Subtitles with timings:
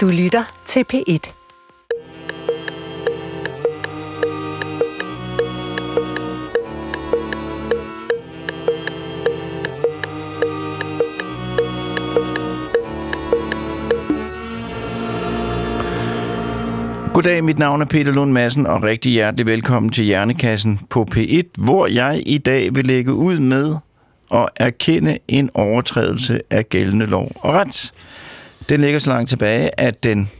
[0.00, 1.32] Du lytter til P1.
[17.14, 21.64] Goddag, mit navn er Peter Lund Madsen, og rigtig hjertelig velkommen til Hjernekassen på P1,
[21.64, 23.76] hvor jeg i dag vil lægge ud med
[24.34, 27.92] at erkende en overtrædelse af gældende lov og ret.
[28.70, 30.30] Den ligger så langt tilbage, at den,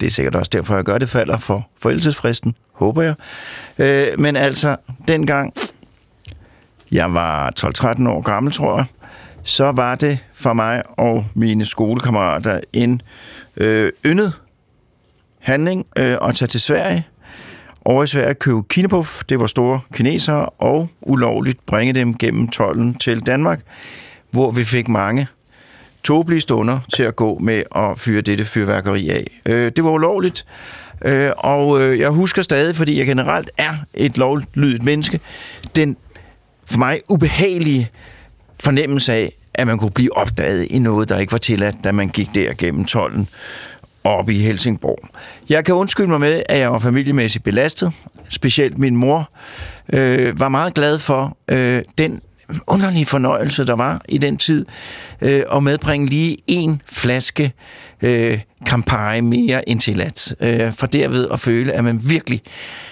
[0.00, 3.14] det er sikkert også derfor, jeg gør det, falder for forældelsesfristen, håber jeg.
[3.78, 4.76] Øh, men altså,
[5.08, 5.54] dengang
[6.92, 8.84] jeg var 12-13 år gammel, tror jeg,
[9.42, 13.02] så var det for mig og mine skolekammerater en
[13.56, 14.32] øh, yndet
[15.38, 17.06] handling øh, at tage til Sverige.
[17.84, 22.94] Over i Sverige købe kinepuff, det var store kinesere, og ulovligt bringe dem gennem tolden
[22.94, 23.60] til Danmark,
[24.30, 25.28] hvor vi fik mange
[26.04, 29.40] tåbelige stunder til at gå med at fyre dette fyrværkeri af.
[29.46, 30.46] Øh, det var ulovligt,
[31.04, 35.20] øh, og øh, jeg husker stadig, fordi jeg generelt er et lovlydigt menneske,
[35.76, 35.96] den
[36.66, 37.90] for mig ubehagelige
[38.60, 42.08] fornemmelse af, at man kunne blive opdaget i noget, der ikke var tilladt, da man
[42.08, 43.28] gik der gennem tolden
[44.04, 45.08] op i Helsingborg.
[45.48, 47.92] Jeg kan undskylde mig med, at jeg var familiemæssigt belastet.
[48.28, 49.30] Specielt min mor
[49.92, 52.20] øh, var meget glad for øh, den
[52.66, 54.66] underlige fornøjelse, der var i den tid,
[55.20, 57.52] øh, at medbringe lige en flaske
[58.02, 60.34] øh, Campari mere end tilladt.
[60.40, 62.42] Øh, for derved at føle, at man virkelig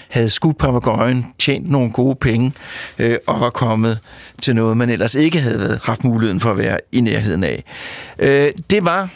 [0.09, 2.53] havde skudt papagøjen, tjent nogle gode penge,
[2.99, 3.99] øh, og var kommet
[4.43, 7.65] til noget, man ellers ikke havde haft muligheden for at være i nærheden af.
[8.19, 9.09] Øh, det var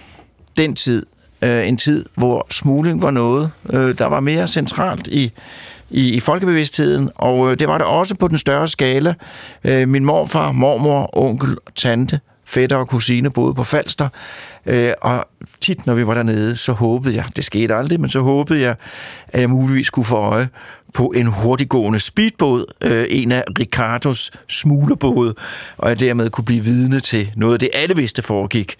[0.56, 1.06] den tid,
[1.43, 5.33] øh, en tid, hvor smugling var noget, øh, der var mere centralt i,
[5.91, 9.15] i, i folkebevidstheden, og øh, det var det også på den større skala.
[9.65, 14.09] Øh, min morfar, mormor, onkel, tante, fætter og kusine boede på Falster,
[14.67, 15.28] øh, og
[15.61, 18.75] tit, når vi var dernede, så håbede jeg, det skete aldrig, men så håbede jeg,
[19.28, 20.48] at jeg muligvis kunne få øje
[20.95, 25.34] på en hurtiggående speedbåd, øh, en af Ricardos smuglerbåde,
[25.78, 28.77] og jeg dermed kunne blive vidne til noget af det, alle vidste foregik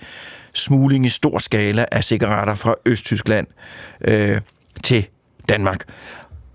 [0.54, 3.47] smugling i stor skala af cigaretter fra Østtyskland
[4.00, 4.41] øh,
[4.84, 5.06] til
[5.48, 5.84] Danmark.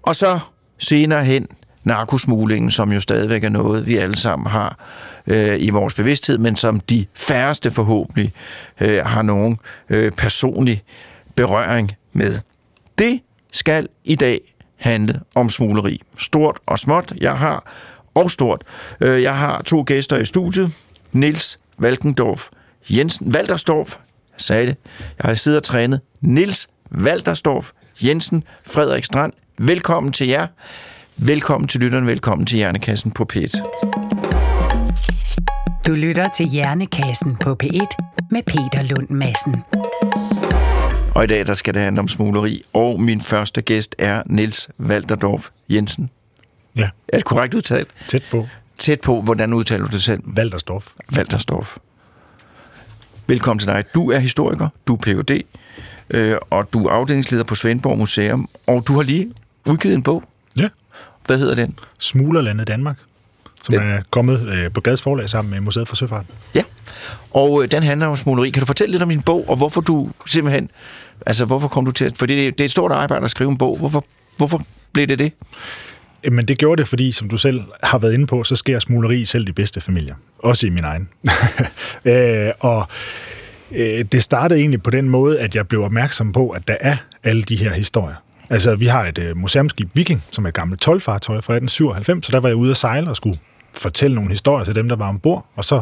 [0.01, 0.39] Og så
[0.77, 1.47] senere hen
[1.83, 4.77] narkosmuglingen, som jo stadigvæk er noget, vi alle sammen har
[5.27, 8.33] øh, i vores bevidsthed, men som de færreste forhåbentlig
[8.81, 10.83] øh, har nogen øh, personlig
[11.35, 12.39] berøring med.
[12.97, 16.01] Det skal i dag handle om smugleri.
[16.17, 17.13] Stort og småt.
[17.21, 17.71] Jeg har,
[18.13, 18.63] og stort,
[19.01, 20.71] øh, jeg har to gæster i studiet.
[21.11, 22.49] Nils Valkendorf
[22.89, 23.95] Jensen, Valdersdorf,
[24.33, 24.75] jeg sagde det,
[25.17, 27.71] jeg har siddet og trænet, Nils Valdersdorf
[28.03, 29.33] Jensen, Frederik Strand,
[29.67, 30.47] velkommen til jer.
[31.17, 33.61] Velkommen til lytteren, velkommen til Hjernekassen på P1.
[35.87, 37.87] Du lytter til Hjernekassen på P1
[38.31, 39.55] med Peter Lund Madsen.
[41.15, 44.69] Og i dag der skal det handle om smugleri, og min første gæst er Nils
[44.77, 46.09] Valderdorf Jensen.
[46.75, 46.89] Ja.
[47.07, 47.87] Er det korrekt udtalt?
[48.07, 48.47] Tæt på.
[48.77, 49.21] Tæt på.
[49.21, 50.21] Hvordan udtaler du det selv?
[50.25, 50.87] Valderstorff.
[51.15, 51.77] Valderstorff.
[53.27, 53.83] Velkommen til dig.
[53.95, 55.41] Du er historiker, du er Ph.D.,
[56.09, 59.31] øh, og du er afdelingsleder på Svendborg Museum, og du har lige
[59.65, 60.23] udgivet en bog.
[60.57, 60.69] Ja.
[61.25, 61.79] Hvad hedder den?
[61.99, 62.97] Smuglerlandet Danmark,
[63.63, 66.25] som Den- er kommet øh, på Gads forlag sammen med Museet for Søfart.
[66.55, 66.61] Ja.
[67.31, 68.49] Og øh, den handler om smugleri.
[68.49, 70.69] Kan du fortælle lidt om din bog, og hvorfor du simpelthen...
[71.25, 72.17] Altså, hvorfor kom du til at...
[72.17, 73.77] For det, er- det er et stort arbejde at skrive en bog.
[73.77, 74.05] Hvorfor,
[74.37, 74.61] hvorfor
[74.93, 75.31] blev det det?
[76.31, 79.25] Men det gjorde det, fordi, som du selv har været inde på, så sker smugleri
[79.25, 80.15] selv de bedste familier.
[80.39, 81.09] Også i min egen.
[82.05, 82.87] øh, og
[83.71, 86.95] øh, det startede egentlig på den måde, at jeg blev opmærksom på, at der er
[87.23, 88.15] alle de her historier.
[88.51, 92.31] Altså, vi har et øh, museumskib Viking, som er et gammelt tolvfartøj fra 1897, så
[92.31, 93.39] der var jeg ude at sejle og skulle
[93.73, 95.81] fortælle nogle historier til dem, der var ombord, og så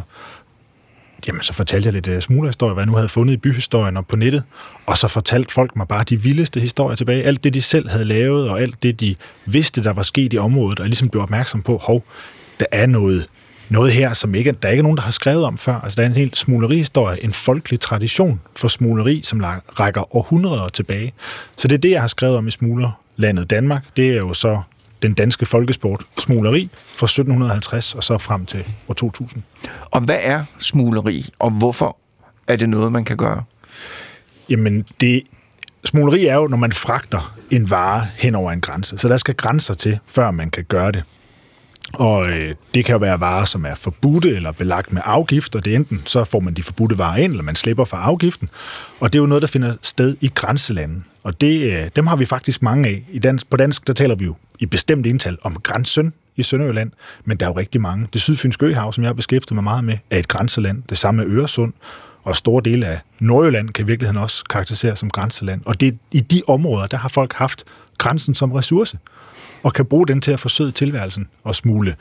[1.27, 4.07] Jamen, så fortalte jeg lidt uh, smuglerhistorier, hvad jeg nu havde fundet i byhistorien og
[4.07, 4.43] på nettet,
[4.85, 7.23] og så fortalte folk mig bare de vildeste historier tilbage.
[7.23, 9.15] Alt det, de selv havde lavet, og alt det, de
[9.45, 12.03] vidste, der var sket i området, og jeg ligesom blev opmærksom på, hov,
[12.59, 13.27] der er noget,
[13.69, 15.79] noget her, som ikke, der ikke er nogen, der har skrevet om før.
[15.79, 19.43] Altså, der er en helt smuglerhistorie, en folkelig tradition for smugleri, som
[19.79, 21.13] rækker århundreder tilbage.
[21.57, 23.83] Så det er det, jeg har skrevet om i smuglerlandet Danmark.
[23.97, 24.61] Det er jo så
[25.01, 29.43] den danske folkesport smugleri fra 1750 og så frem til år 2000.
[29.91, 31.97] Og hvad er smugleri, og hvorfor
[32.47, 33.43] er det noget, man kan gøre?
[34.49, 35.23] Jamen, det,
[35.85, 38.97] smugleri er jo, når man fragter en vare hen over en grænse.
[38.97, 41.03] Så der skal grænser til, før man kan gøre det.
[41.93, 45.59] Og øh, det kan jo være varer, som er forbudte eller belagt med afgifter.
[45.59, 48.49] Det er enten, så får man de forbudte varer ind, eller man slipper for afgiften.
[48.99, 51.03] Og det er jo noget, der finder sted i grænselandet.
[51.23, 53.03] Og det, øh, dem har vi faktisk mange af.
[53.11, 56.91] I dansk, på dansk, der taler vi jo i bestemt ental om grænsen i Sønderjylland,
[57.25, 58.07] men der er jo rigtig mange.
[58.13, 60.83] Det sydfynske øhav, som jeg har beskæftiget mig meget med, er et grænseland.
[60.89, 61.73] Det samme med Øresund.
[62.23, 65.61] og store dele af Nordjylland kan i virkeligheden også karakteriseres som grænseland.
[65.65, 67.63] Og det, i de områder, der har folk haft
[67.97, 68.97] grænsen som ressource,
[69.63, 71.95] og kan bruge den til at forsøge tilværelsen og smule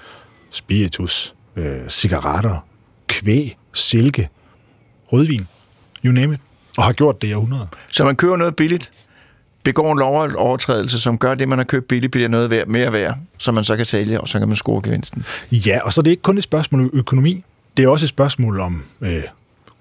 [0.51, 2.67] spiritus, øh, cigaretter,
[3.07, 4.29] kvæg, silke,
[5.13, 5.47] rødvin,
[6.05, 6.41] you name it,
[6.79, 7.67] og har gjort det i århundreder.
[7.91, 8.93] Så man køber noget billigt,
[9.63, 13.19] begår en lovovertrædelse, som gør det, man har købt billigt, bliver noget værd, mere værd,
[13.39, 15.25] som man så kan sælge, og så kan man score gevinsten.
[15.53, 17.45] Ja, og så er det ikke kun et spørgsmål om økonomi,
[17.77, 19.23] det er også et spørgsmål om øh,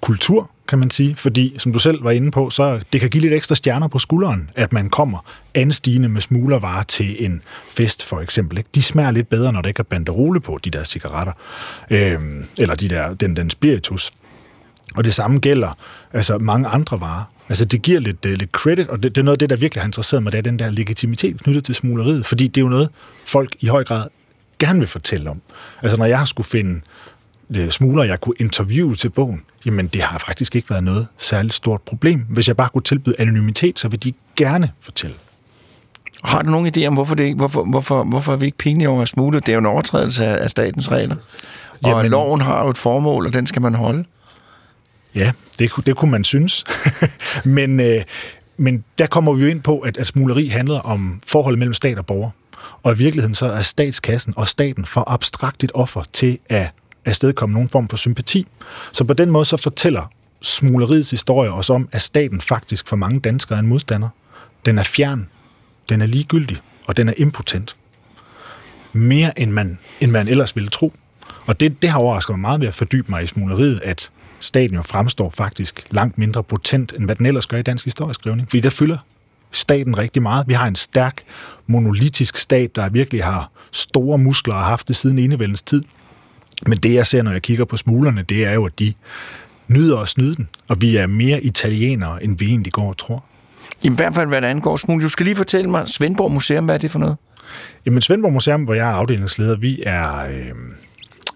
[0.01, 3.21] kultur, kan man sige, fordi, som du selv var inde på, så det kan give
[3.21, 8.19] lidt ekstra stjerner på skulderen, at man kommer anstigende med smuglervarer til en fest, for
[8.19, 8.57] eksempel.
[8.57, 8.69] Ikke?
[8.75, 11.33] De smager lidt bedre, når der ikke er banderole på, de der cigaretter,
[11.89, 12.19] øh,
[12.57, 14.11] eller de der, den, den spiritus.
[14.95, 15.77] Og det samme gælder
[16.13, 17.23] altså mange andre varer.
[17.49, 19.55] Altså det giver lidt, uh, lidt credit, og det, det er noget af det, der
[19.55, 22.65] virkelig har interesseret mig, det er den der legitimitet knyttet til smugleriet, fordi det er
[22.65, 22.89] jo noget,
[23.25, 24.07] folk i høj grad
[24.59, 25.41] gerne vil fortælle om.
[25.81, 26.81] Altså når jeg har skulle finde
[27.69, 31.81] smugler, jeg kunne interviewe til bogen, jamen det har faktisk ikke været noget særligt stort
[31.81, 32.25] problem.
[32.29, 35.15] Hvis jeg bare kunne tilbyde anonymitet, så vil de gerne fortælle.
[36.23, 39.01] Har du nogen idé om, hvorfor, det hvorfor, hvorfor, hvorfor er vi ikke pinlige over
[39.01, 39.39] at smugle?
[39.39, 41.15] Det er jo en overtrædelse af, af statens regler.
[41.83, 44.03] Og jamen, loven har jo et formål, og den skal man holde.
[45.15, 46.63] Ja, det, det kunne man synes.
[47.43, 48.03] men, øh,
[48.57, 51.97] men der kommer vi jo ind på, at, at smugleri handler om forholdet mellem stat
[51.97, 52.29] og borger.
[52.83, 56.69] Og i virkeligheden så er statskassen og staten for abstrakt et offer til at
[57.07, 58.47] afstedkomme nogen form for sympati.
[58.91, 60.11] Så på den måde så fortæller
[60.41, 64.09] smugleriets historie os om, at staten faktisk for mange danskere er en modstander.
[64.65, 65.27] Den er fjern,
[65.89, 67.75] den er ligegyldig, og den er impotent.
[68.93, 70.93] Mere end man, end man ellers ville tro.
[71.45, 74.75] Og det, det har overrasket mig meget ved at fordybe mig i smugleriet, at staten
[74.75, 78.49] jo fremstår faktisk langt mindre potent, end hvad den ellers gør i dansk historieskrivning.
[78.49, 78.97] Fordi der fylder
[79.51, 80.47] staten rigtig meget.
[80.47, 81.23] Vi har en stærk,
[81.67, 85.83] monolitisk stat, der virkelig har store muskler og har haft det siden enevældens tid.
[86.65, 88.93] Men det, jeg ser, når jeg kigger på smuglerne, det er jo, at de
[89.67, 93.23] nyder at snyde den, og vi er mere italienere, end vi egentlig går og tror.
[93.83, 95.03] I hvert fald, hvad der angår smugling.
[95.03, 97.15] Du skal lige fortælle mig, Svendborg Museum, hvad er det for noget?
[97.85, 100.51] Jamen, Svendborg Museum, hvor jeg er afdelingsleder, vi er øh,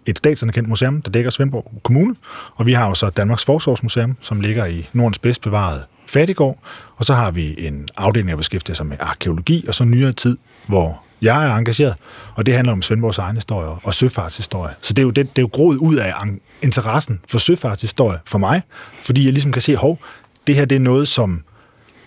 [0.05, 2.15] et statsanerkendt museum, der dækker Svendborg Kommune,
[2.55, 6.59] og vi har jo så Danmarks Forsvarsmuseum, som ligger i Nordens bedst bevarede Fattigård,
[6.95, 10.37] og så har vi en afdeling, der beskæftiger sig med arkeologi, og så nyere tid,
[10.67, 11.95] hvor jeg er engageret,
[12.35, 14.73] og det handler om Svendborgs egen historie og søfartshistorie.
[14.81, 16.13] Så det er jo, det, det er jo groet ud af
[16.61, 18.61] interessen for søfartshistorie for mig,
[19.01, 19.99] fordi jeg ligesom kan se, hov,
[20.47, 21.43] det her det er noget, som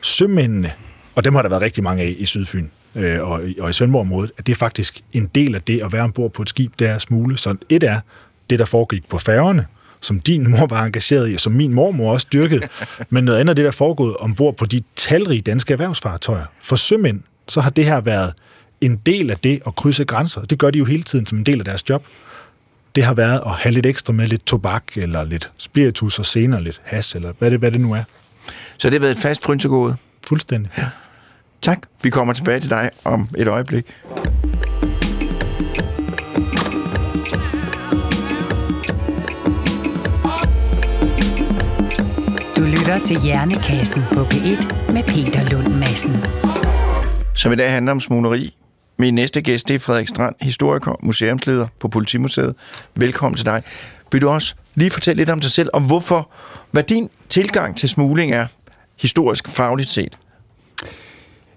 [0.01, 0.73] sømændene,
[1.15, 4.31] og dem har der været rigtig mange af i Sydfyn, øh, og, og i Svendborg-området,
[4.39, 6.91] at det er faktisk en del af det at være ombord på et skib, der
[6.91, 7.39] er smule.
[7.39, 8.01] Så et er
[8.51, 9.67] det, der foregik på færgerne,
[10.01, 12.69] som din mor var engageret i, og som min mormor også dyrkede,
[13.11, 16.45] men noget andet er det, der foregået ombord på de talrige danske erhvervsfartøjer.
[16.61, 18.33] For sømænd, så har det her været
[18.81, 20.41] en del af det at krydse grænser.
[20.41, 22.07] Det gør de jo hele tiden som en del af deres job.
[22.95, 26.63] Det har været at have lidt ekstra med lidt tobak, eller lidt spiritus, og senere
[26.63, 28.03] lidt has, eller hvad det, hvad det nu er.
[28.79, 29.97] Så det har været et fast prynsegode?
[30.27, 30.71] Fuldstændig.
[30.79, 30.87] Ja.
[31.63, 31.79] Tak.
[32.03, 33.85] Vi kommer tilbage til dig om et øjeblik.
[42.57, 46.25] Du lytter til Hjernekassen på P1 med Peter Lund Madsen.
[47.35, 48.55] Som i dag handler om smugleri.
[48.99, 52.55] Min næste gæst det er Frederik Strand, historiker, museumsleder på Politimuseet.
[52.97, 53.63] Velkommen til dig.
[54.13, 56.31] Vil du også lige fortælle lidt om dig selv, om hvorfor,
[56.71, 58.47] hvad din tilgang til smugling er,
[59.01, 60.19] historisk fagligt set?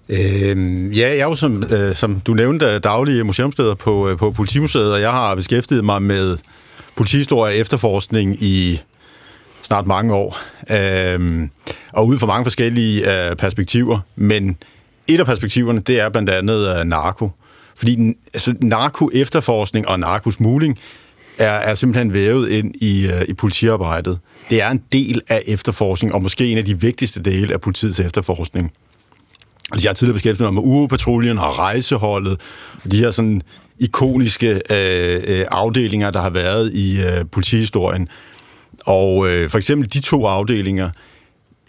[0.08, 4.30] Øh, ja, jeg er jo, som, øh, som du nævnte, daglig museumsleder på, øh, på
[4.30, 6.38] Politimuseet, og jeg har beskæftiget mig med
[6.96, 8.82] politihistorie og efterforskning i
[9.62, 10.36] snart mange år,
[10.70, 11.48] øh,
[11.92, 14.56] og ud fra mange forskellige øh, perspektiver, men
[15.08, 17.30] et af perspektiverne, det er blandt andet øh, narko.
[17.76, 20.78] Fordi altså, narko-efterforskning og narkosmugling
[21.38, 24.18] er, er simpelthen vævet ind i, øh, i politiarbejdet.
[24.50, 28.00] Det er en del af efterforskning, og måske en af de vigtigste dele af politiets
[28.00, 28.72] efterforskning.
[29.72, 32.40] Altså, jeg har tidligere beskæftiget mig med uropatruljen og rejseholdet,
[32.84, 33.42] og de her sådan
[33.78, 38.08] ikoniske øh, øh, afdelinger, der har været i øh, politihistorien.
[38.84, 40.90] Og øh, for eksempel de to afdelinger,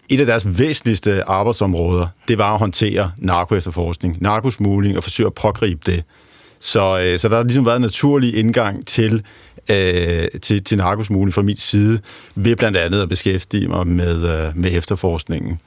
[0.09, 5.81] et af deres væsentligste arbejdsområder, det var at håndtere narkoefterforskning, narkosmugling og forsøge at pågribe
[5.85, 6.03] det.
[6.59, 9.23] Så, øh, så der har ligesom været en naturlig indgang til,
[9.69, 11.99] øh, til, til narkosmugling fra min side,
[12.35, 15.59] ved blandt andet at beskæftige mig med, øh, med efterforskningen.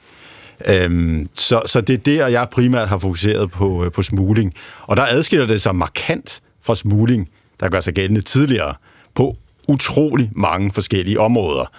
[0.67, 4.53] Øhm, så, så det er der, jeg primært har fokuseret på, øh, på smugling.
[4.81, 8.73] Og der adskiller det sig markant fra smugling, der gør sig gældende tidligere,
[9.15, 11.71] på utrolig mange forskellige områder.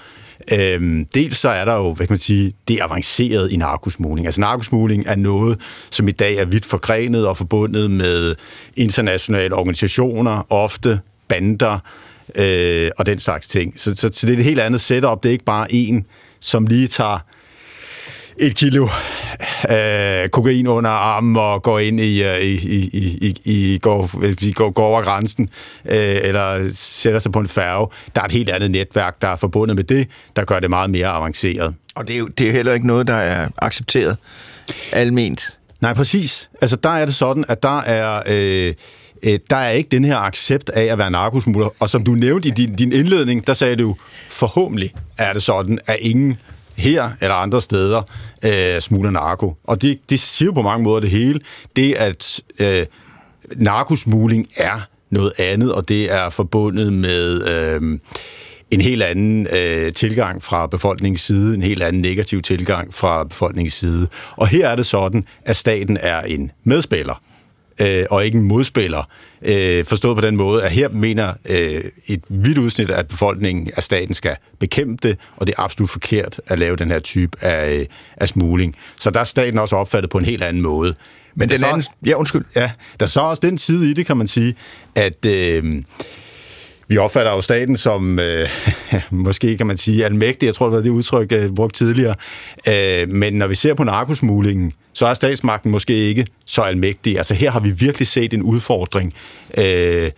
[0.52, 4.26] Øhm, dels så er der jo, hvad kan man sige, det avancerede i narkosmugling.
[4.26, 5.60] Altså narkosmugling er noget,
[5.90, 8.34] som i dag er vidt forgrenet og forbundet med
[8.76, 11.78] internationale organisationer, ofte bander,
[12.34, 13.80] øh, og den slags ting.
[13.80, 15.22] Så, så, så det er et helt andet setup.
[15.22, 16.06] Det er ikke bare en,
[16.40, 17.18] som lige tager
[18.38, 18.88] et kilo
[19.70, 24.10] øh, kokain under armen og går ind i, øh, i, i, i, i går,
[24.52, 25.48] går, går over grænsen,
[25.84, 27.88] øh, eller sætter sig på en færge.
[28.14, 30.90] Der er et helt andet netværk, der er forbundet med det, der gør det meget
[30.90, 31.74] mere avanceret.
[31.94, 34.16] Og det er jo det er heller ikke noget, der er accepteret
[34.92, 35.58] alment.
[35.80, 36.50] Nej, præcis.
[36.60, 38.22] Altså, der er det sådan, at der er...
[38.26, 38.74] Øh,
[39.22, 41.68] øh, der er ikke den her accept af at være narkosmugler.
[41.80, 43.96] Og som du nævnte i din, din indledning, der sagde du,
[44.30, 46.38] forhåbentlig er det sådan, at ingen
[46.76, 48.02] her eller andre steder
[48.44, 49.56] øh, smugler narko.
[49.64, 51.40] Og det, det siger jo på mange måder det hele.
[51.76, 52.86] Det, at øh,
[53.56, 57.98] narkosmugling er noget andet, og det er forbundet med øh,
[58.70, 63.74] en helt anden øh, tilgang fra befolkningens side, en helt anden negativ tilgang fra befolkningens
[63.74, 64.08] side.
[64.36, 67.22] Og her er det sådan, at staten er en medspiller
[67.80, 69.08] øh, og ikke en modspiller.
[69.42, 73.82] Øh, forstået på den måde, at her mener øh, et vidt udsnit af befolkningen, at
[73.82, 77.72] staten skal bekæmpe det, og det er absolut forkert at lave den her type af,
[77.72, 78.76] øh, af smugling.
[78.96, 80.94] Så der er staten også opfattet på en helt anden måde.
[81.34, 81.84] Men den anden...
[82.06, 82.44] Ja, undskyld.
[82.56, 84.54] Ja, der er så også den side i det, kan man sige,
[84.94, 85.24] at...
[85.26, 85.82] Øh,
[86.88, 88.48] vi opfatter jo staten som, øh,
[89.10, 90.46] måske kan man sige, almægtig.
[90.46, 92.14] Jeg tror, det var det udtryk, jeg brugt tidligere.
[92.68, 97.16] Øh, men når vi ser på narkosmuglingen, så er statsmagten måske ikke så almægtig.
[97.16, 99.12] Altså her har vi virkelig set en udfordring
[99.58, 100.10] øh,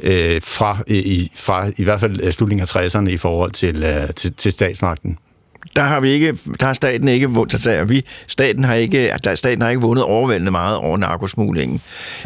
[0.00, 4.10] øh, fra, i, fra i hvert fald øh, slutningen af 60'erne i forhold til, øh,
[4.14, 5.18] til, til statsmagten
[5.76, 9.16] der har vi ikke, der har staten ikke vundet, så altså, vi, staten har ikke,
[9.24, 11.80] der, staten har ikke vundet overvældende meget over narkosmuglingen.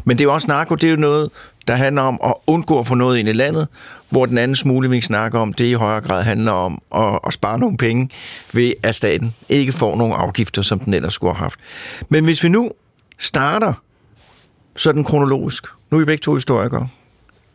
[0.05, 1.31] Men det er jo også narko, det er jo noget,
[1.69, 3.69] der handler om at undgå at få noget ind i landet,
[4.09, 7.33] hvor den anden smugling, vi snakker om, det i højere grad handler om at, at
[7.33, 8.09] spare nogle penge
[8.53, 11.61] ved, at staten ikke får nogle afgifter, som den ellers skulle have haft.
[12.09, 12.71] Men hvis vi nu
[13.19, 13.73] starter
[14.77, 16.89] sådan kronologisk, nu er vi begge to historikere,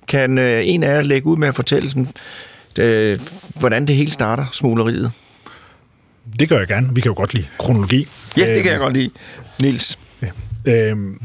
[0.07, 2.07] kan øh, en af jer lægge ud med at fortælle, sådan,
[2.79, 3.19] øh,
[3.59, 5.11] hvordan det hele starter, smugleriet?
[6.39, 6.95] Det gør jeg gerne.
[6.95, 8.07] Vi kan jo godt lide kronologi.
[8.37, 9.09] Ja, det kan jeg øhm, godt lide.
[9.61, 9.99] Nils.
[10.21, 10.89] Ja.
[10.89, 11.21] Øhm,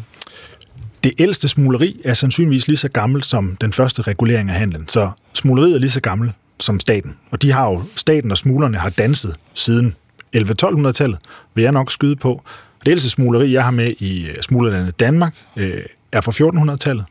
[1.07, 4.89] det ældste smugleri er sandsynligvis lige så gammelt som den første regulering af handlen.
[4.89, 7.17] Så smugleriet er lige så gammelt som staten.
[7.31, 9.95] Og de har jo, staten og smuglerne har danset siden
[10.37, 11.19] 11-1200-tallet,
[11.55, 12.43] vil jeg nok skyde på.
[12.85, 15.83] Det ældste smugleri, jeg har med i øh, smuglerlandet Danmark, øh,
[16.13, 17.05] er fra 1400-tallet,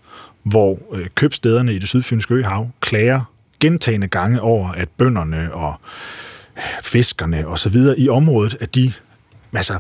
[0.44, 3.22] hvor øh, købstederne i det sydfynske øhav klager
[3.60, 5.76] gentagende gange over, at bønderne og
[6.58, 8.94] øh, fiskerne og så videre i området, at de
[9.54, 9.80] altså,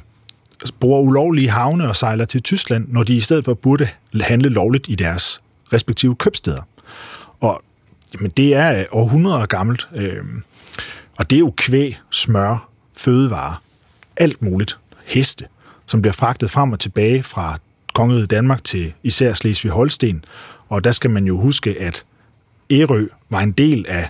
[0.80, 3.90] bruger ulovlige havne og sejler til Tyskland, når de i stedet for burde
[4.22, 5.42] handle lovligt i deres
[5.74, 6.62] respektive købsteder.
[7.40, 7.62] Og
[8.14, 10.24] jamen, det er øh, århundreder gammelt, øh,
[11.18, 13.62] og det er jo kvæg, smør, fødevarer,
[14.18, 15.46] alt muligt, heste,
[15.86, 17.60] som bliver fragtet frem og tilbage fra
[17.94, 20.24] kongeriget Danmark til især Slesvig-Holsten.
[20.70, 22.06] Og der skal man jo huske, at
[22.72, 24.10] Ærø var en del af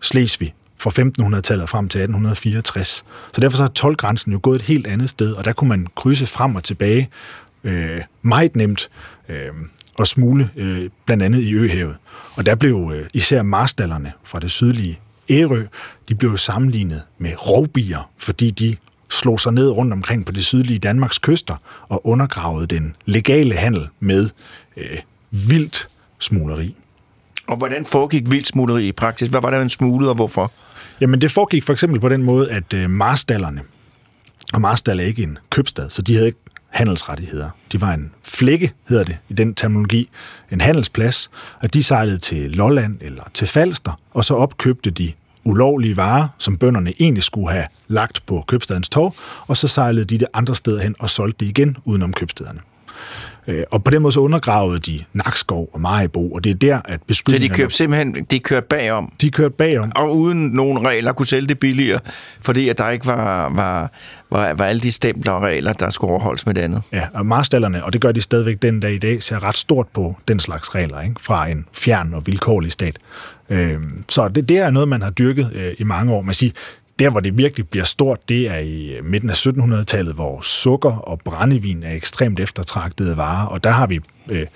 [0.00, 3.04] Slesvig, fra 1500-tallet frem til 1864.
[3.32, 5.86] Så derfor så er tolvgrænsen jo gået et helt andet sted, og der kunne man
[5.94, 7.10] krydse frem og tilbage
[7.64, 8.90] øh, meget nemt
[9.28, 9.48] øh,
[9.94, 11.96] og smule øh, blandt andet i Øhavet.
[12.36, 15.62] Og der blev øh, især marstallerne fra det sydlige Ærø,
[16.08, 18.76] de blev sammenlignet med rovbier, fordi de
[19.10, 21.56] slog sig ned rundt omkring på det sydlige Danmarks kyster
[21.88, 24.30] og undergravede den legale handel med
[24.76, 24.98] øh,
[25.30, 26.74] vildt smugleri.
[27.46, 29.28] Og hvordan foregik vildt smugleri i praksis?
[29.28, 30.52] Hvad var der en smuglet, og hvorfor?
[31.00, 33.60] Jamen, det foregik for eksempel på den måde, at øh, marstallerne,
[34.52, 36.38] og Marstal er ikke en købstad, så de havde ikke
[36.68, 37.50] handelsrettigheder.
[37.72, 40.10] De var en flække, hedder det i den terminologi,
[40.52, 45.12] en handelsplads, og de sejlede til Lolland eller til Falster, og så opkøbte de
[45.44, 49.14] ulovlige varer, som bønderne egentlig skulle have lagt på købstadens tog,
[49.46, 52.60] og så sejlede de det andre steder hen og solgte det igen udenom købstederne.
[53.48, 56.80] Øh, og på den måde så undergravede de Nakskov og Majbo, og det er der,
[56.84, 57.54] at beskyldningerne...
[57.54, 59.12] Så de kørte simpelthen de kørte bagom?
[59.20, 59.92] De kørte bagom.
[59.94, 62.00] Og uden nogen regler kunne sælge det billigere,
[62.40, 63.90] fordi at der ikke var, var,
[64.30, 66.82] var, var alle de stempler og regler, der skulle overholdes med det andet.
[66.92, 69.86] Ja, og marstallerne, og det gør de stadigvæk den dag i dag, ser ret stort
[69.88, 71.20] på den slags regler, ikke?
[71.20, 72.98] fra en fjern og vilkårlig stat.
[73.50, 76.22] Øh, så det, det er noget, man har dyrket øh, i mange år.
[76.22, 76.52] Man siger,
[76.98, 81.20] der, hvor det virkelig bliver stort, det er i midten af 1700-tallet, hvor sukker og
[81.24, 84.46] brændevin er ekstremt eftertragtede varer, og der har vi øh,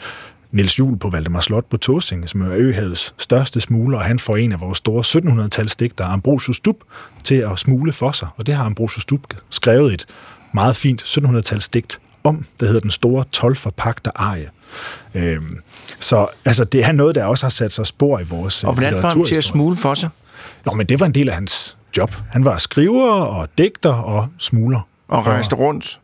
[0.53, 4.37] Niels Juhl på Valdemar Slot på Tåsinge, som er Øhavets største smugler, og han får
[4.37, 6.77] en af vores store 1700-tals digter, Ambrosius Dub,
[7.25, 8.29] til at smule for sig.
[8.37, 9.21] Og det har Ambrosius Dub
[9.51, 10.07] skrevet et
[10.55, 14.51] meget fint 1700-tals digt om, der hedder Den Store 12 forpagter arie.
[15.15, 15.59] Øhm,
[16.01, 19.01] så altså, det er noget, der også har sat sig spor i vores Og hvordan
[19.01, 20.09] får han til at smule for sig?
[20.67, 22.15] Nå, men det var en del af hans job.
[22.31, 24.81] Han var skriver og digter og smugler.
[25.09, 26.01] Og rejste rundt?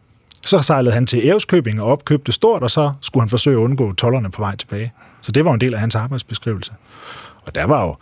[0.46, 3.92] Så sejlede han til Æreskøbing og opkøbte stort, og så skulle han forsøge at undgå
[3.92, 4.92] tollerne på vej tilbage.
[5.20, 6.72] Så det var en del af hans arbejdsbeskrivelse.
[7.46, 7.96] Og der var jo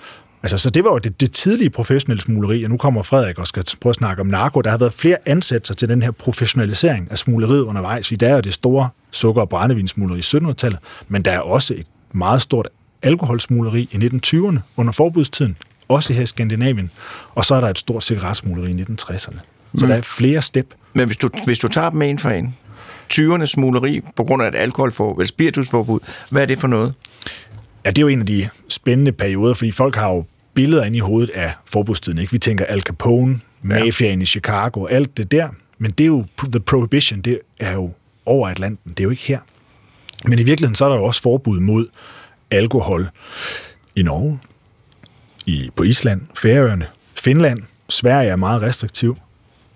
[0.44, 3.46] Altså, så det var jo det, det tidlige professionelle smugleri, og nu kommer Frederik og
[3.46, 4.60] skal prøve at snakke om narko.
[4.60, 8.10] Der har været flere ansættelser til den her professionalisering af smugleriet undervejs.
[8.10, 11.86] Vi der er det store sukker- og brændevinsmugleri i 1700-tallet, men der er også et
[12.12, 12.68] meget stort
[13.02, 15.56] alkoholsmugleri i 1920'erne under forbudstiden,
[15.88, 16.90] også her i Skandinavien,
[17.34, 19.38] og så er der et stort cigaretsmugleri i 1960'erne.
[19.78, 19.88] Så Mm.
[19.88, 20.66] der er flere step.
[20.92, 22.56] Men hvis du, hvis du tager dem en for en,
[23.12, 26.00] 20'ernes smugleri på grund af et alkoholforbud, eller spiritusforbud,
[26.30, 26.94] hvad er det for noget?
[27.84, 30.24] Ja, det er jo en af de spændende perioder, fordi folk har jo
[30.54, 32.18] billeder inde i hovedet af forbudstiden.
[32.18, 32.32] Ikke?
[32.32, 35.48] Vi tænker Al Capone, mafiaen i Chicago, alt det der.
[35.78, 37.90] Men det er jo, the prohibition, det er jo
[38.26, 38.90] over Atlanten.
[38.90, 39.38] Det er jo ikke her.
[40.24, 41.86] Men i virkeligheden, så er der jo også forbud mod
[42.50, 43.08] alkohol
[43.96, 44.38] i Norge,
[45.46, 47.62] i, på Island, Færøerne, Finland.
[47.88, 49.18] Sverige er meget restriktiv.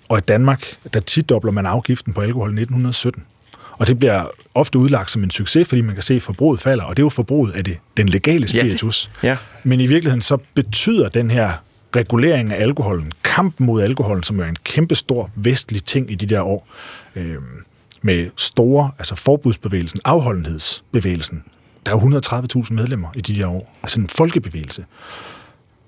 [0.08, 3.24] Og i Danmark, der tidobler man afgiften på alkohol i 1917.
[3.72, 6.84] Og det bliver ofte udlagt som en succes, fordi man kan se, at forbruget falder.
[6.84, 9.10] Og det er jo forbruget af det, den legale Ja, det- spiritus.
[9.22, 9.36] ja.
[9.64, 11.50] Men i virkeligheden så betyder den her
[11.96, 16.40] regulering af alkoholen, kampen mod alkoholen, som er en kæmpestor vestlig ting i de der
[16.42, 16.68] år,
[17.16, 17.36] øh,
[18.02, 21.44] med store, altså forbudsbevægelsen, afholdenhedsbevægelsen.
[21.86, 23.74] Der er jo 130.000 medlemmer i de der år.
[23.82, 24.84] Altså en folkebevægelse.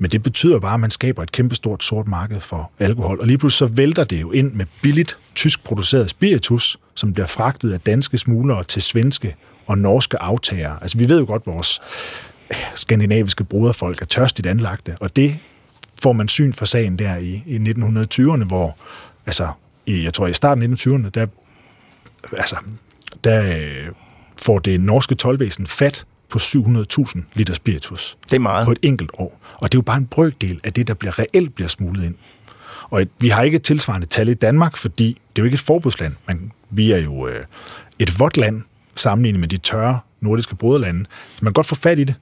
[0.02, 3.20] Men det betyder bare, at man skaber et kæmpestort sort marked for alkohol.
[3.20, 7.26] Og lige pludselig så vælter det jo ind med billigt tysk produceret spiritus, som bliver
[7.26, 10.78] fragtet af danske smuglere til svenske og norske aftagere.
[10.82, 11.80] Altså vi ved jo godt, at vores
[12.74, 15.38] skandinaviske broderfolk er tørstigt anlagte, og det
[16.02, 18.76] får man syn for sagen der i, i 1920'erne, hvor
[19.26, 19.48] altså,
[19.86, 21.26] i, jeg tror i starten af 1920'erne, der,
[22.32, 22.56] altså,
[23.24, 23.88] der øh,
[24.42, 28.64] får det norske tolvvæsen fat på 700.000 liter spiritus Det er meget.
[28.64, 29.40] på et enkelt år.
[29.54, 32.14] Og det er jo bare en brøkdel af det, der bliver reelt bliver smuglet ind.
[32.82, 35.54] Og et, vi har ikke et tilsvarende tal i Danmark, fordi det er jo ikke
[35.54, 36.14] et forbudsland.
[36.26, 37.44] Man, vi er jo øh,
[37.98, 38.62] et vådt land
[38.96, 41.04] sammenlignet med de tørre nordiske broderlande.
[41.36, 42.14] Så man kan godt få fat i det.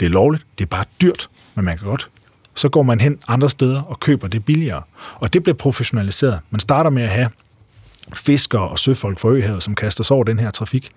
[0.00, 0.46] Det er lovligt.
[0.58, 2.10] Det er bare dyrt, men man kan godt.
[2.54, 4.82] Så går man hen andre steder og køber det billigere.
[5.14, 6.40] Og det bliver professionaliseret.
[6.50, 7.28] Man starter med at have
[8.14, 10.90] fiskere og søfolk fra øhavet, som kaster sig over den her trafik.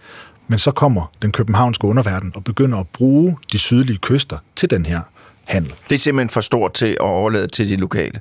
[0.47, 4.85] Men så kommer den københavnske underverden og begynder at bruge de sydlige kyster til den
[4.85, 5.01] her
[5.45, 5.73] handel.
[5.89, 8.19] Det er simpelthen for stort til at overlade til de lokale.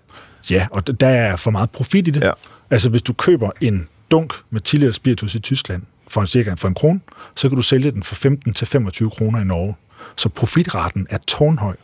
[0.50, 2.22] Ja, og der er for meget profit i det.
[2.22, 2.30] Ja.
[2.70, 6.54] Altså, hvis du køber en dunk med 10 liter spiritus i Tyskland for en cirka
[6.54, 7.00] for en krone,
[7.36, 9.74] så kan du sælge den for 15 til 25 kroner i Norge.
[10.16, 11.76] Så profitraten er tårnhøj.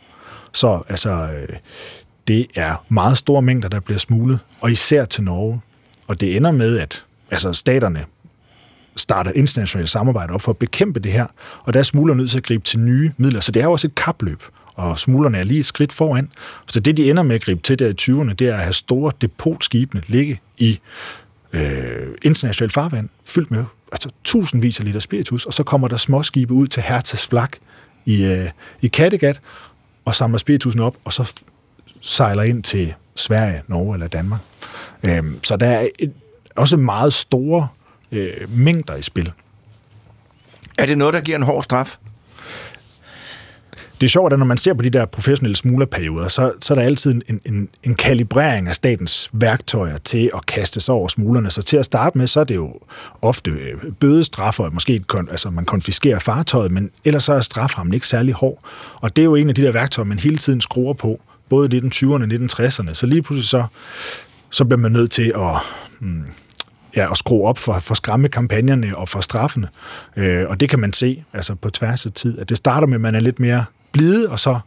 [0.53, 1.57] Så altså, øh,
[2.27, 5.61] det er meget store mængder, der bliver smuglet, og især til Norge.
[6.07, 8.05] Og det ender med, at altså, staterne
[8.95, 11.25] starter internationalt samarbejde op for at bekæmpe det her,
[11.63, 13.39] og der er smuglerne nødt til at gribe til nye midler.
[13.39, 14.43] Så det er jo også et kapløb,
[14.75, 16.31] og smuglerne er lige et skridt foran.
[16.67, 18.73] Så det, de ender med at gribe til der i 20'erne, det er at have
[18.73, 20.79] store depotskibene ligge i
[21.53, 26.53] øh, internationalt farvand, fyldt med altså, tusindvis af liter spiritus, og så kommer der småskibe
[26.53, 27.57] ud til Hertas Flak
[28.05, 28.49] i, øh,
[28.81, 29.41] i Kattegat,
[30.05, 31.33] og samler spiritusen op, og så
[32.01, 34.39] sejler ind til Sverige, Norge eller Danmark.
[35.03, 36.13] Øh, så der er et,
[36.55, 37.82] også meget store øh,
[38.47, 39.31] mængder i spil.
[40.77, 41.97] Er det noget, der giver en hård straf?
[44.01, 46.75] Det er sjovt, at når man ser på de der professionelle smuglerperioder, så, så er
[46.75, 51.51] der altid en, en, en kalibrering af statens værktøjer til at kaste sig over smuglerne.
[51.51, 52.79] Så til at starte med, så er det jo
[53.21, 58.07] ofte øh, bødestraffer, måske et altså man konfiskerer fartøjet, men ellers så er straframmen ikke
[58.07, 58.59] særlig hård.
[58.95, 61.77] Og det er jo en af de der værktøjer, man hele tiden skruer på, både
[61.77, 62.93] i 1920'erne og 1960'erne.
[62.93, 63.65] Så lige pludselig så,
[64.49, 65.57] så bliver man nødt til at,
[65.99, 66.23] hmm,
[66.95, 69.67] ja, at skrue op for, for skræmmekampagnerne og for straffene.
[70.15, 72.95] Øh, og det kan man se altså på tværs af tid, at det starter med,
[72.95, 74.59] at man er lidt mere blide, og så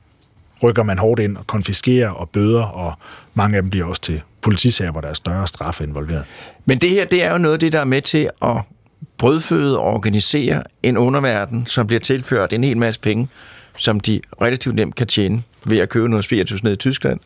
[0.63, 2.93] rykker man hårdt ind og konfiskerer og bøder, og
[3.35, 6.25] mange af dem bliver også til politisager, hvor der er større straffe involveret.
[6.65, 8.57] Men det her, det er jo noget af det, der er med til at
[9.19, 13.29] brødføde og organisere en underverden, som bliver tilført en hel masse penge,
[13.77, 17.21] som de relativt nemt kan tjene ved at købe noget spiritus ned i Tyskland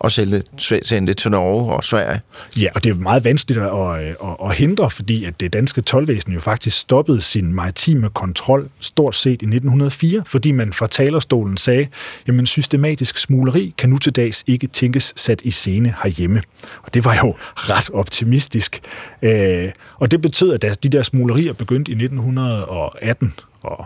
[0.00, 2.20] og sælge, sende det til Norge og Sverige.
[2.56, 5.80] Ja, og det er meget vanskeligt at, at, at, at hindre, fordi at det danske
[5.80, 11.56] tolvvæsen jo faktisk stoppede sin maritime kontrol stort set i 1904, fordi man fra talerstolen
[11.56, 11.88] sagde,
[12.26, 16.42] jamen systematisk smugleri kan nu til dags ikke tænkes sat i scene herhjemme.
[16.82, 17.34] Og det var jo
[17.70, 18.80] ret optimistisk.
[19.22, 23.84] Øh, og det betød, at de der smuglerier begyndte i 1918 og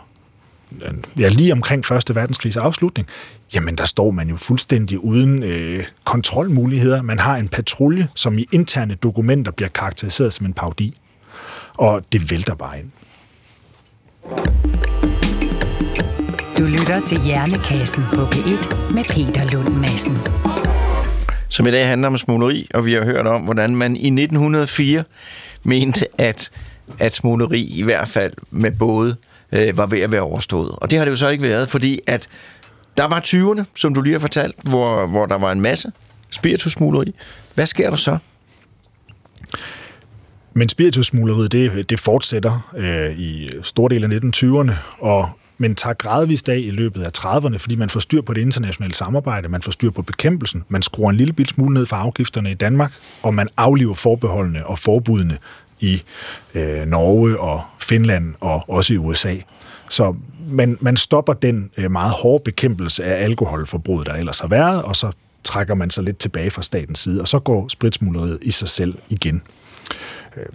[1.19, 3.09] ja, lige omkring Første Verdenskrigs afslutning,
[3.55, 7.03] jamen der står man jo fuldstændig uden øh, kontrolmuligheder.
[7.03, 10.95] Man har en patrulje, som i interne dokumenter bliver karakteriseret som en paudi.
[11.75, 12.91] Og det vælter bare ind.
[16.59, 20.19] Du lytter til Hjernekassen på P1 med Peter Lund Madsen.
[21.49, 25.05] som i dag handler om smugleri, og vi har hørt om, hvordan man i 1904
[25.63, 26.51] mente, at,
[26.99, 29.17] at smugleri i hvert fald med både
[29.53, 30.71] øh, var ved at være overstået.
[30.77, 32.29] Og det har det jo så ikke været, fordi at
[32.97, 35.93] der var 20'erne, som du lige har fortalt, hvor, hvor der var en masse
[36.31, 37.15] spiritusmugleri.
[37.55, 38.19] Hvad sker der så?
[40.55, 46.49] Men spiritusmugleriet, det, det fortsætter øh, i store del af 1920'erne, og men tager gradvist
[46.49, 49.73] af i løbet af 30'erne, fordi man får styr på det internationale samarbejde, man får
[49.73, 53.49] styr på bekæmpelsen, man skruer en lille smule ned for afgifterne i Danmark, og man
[53.57, 55.39] afliver forbeholdene og forbudene
[55.83, 56.03] i
[56.55, 59.37] øh, Norge og Finland og også i USA.
[59.89, 60.15] Så
[60.49, 64.97] man, man stopper den øh, meget hårde bekæmpelse af alkoholforbruget, der ellers har været, og
[64.97, 65.13] så
[65.45, 68.99] trækker man sig lidt tilbage fra statens side, og så går spritsmugleriet i sig selv
[69.09, 69.43] igen.
[70.37, 70.47] Øh,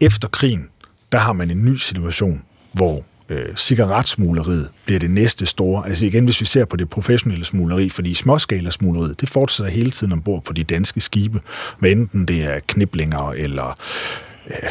[0.00, 0.68] efter krigen,
[1.12, 2.42] der har man en ny situation,
[2.72, 5.86] hvor øh, cigaretsmugleriet bliver det næste store.
[5.86, 10.12] Altså igen, hvis vi ser på det professionelle smugleri, fordi småskalasmugleriet, det fortsætter hele tiden
[10.12, 11.40] ombord på de danske skibe,
[11.78, 13.78] hvad enten det er kniblinger eller
[14.46, 14.70] øh,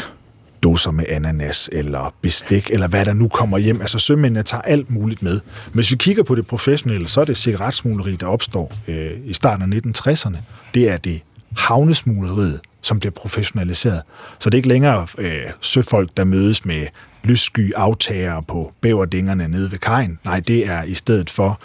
[0.63, 3.81] dåser med ananas eller bestik, eller hvad der nu kommer hjem.
[3.81, 5.31] Altså sømændene tager alt muligt med.
[5.31, 9.33] Men hvis vi kigger på det professionelle, så er det cigaretsmugleri, der opstår øh, i
[9.33, 10.37] starten af 1960'erne.
[10.73, 11.21] Det er det
[11.57, 14.01] havnesmugleriet, som bliver professionaliseret.
[14.39, 16.87] Så det er ikke længere øh, søfolk, der mødes med
[17.23, 20.19] lyssky aftager på bæverdingerne nede ved kajen.
[20.25, 21.59] Nej, det er i stedet for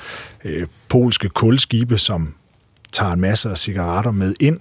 [0.45, 2.35] øh, polske kulskibe, som
[2.93, 4.61] tager en masse af cigaretter med ind,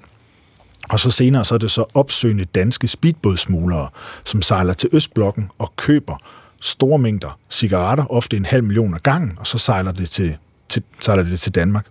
[0.89, 3.89] og så senere så er det så opsøgende danske speedbådsmuglere,
[4.23, 6.17] som sejler til Østblokken og køber
[6.61, 10.37] store mængder cigaretter, ofte en halv million af gangen, og så sejler det til,
[10.69, 11.85] til, sejler det til Danmark.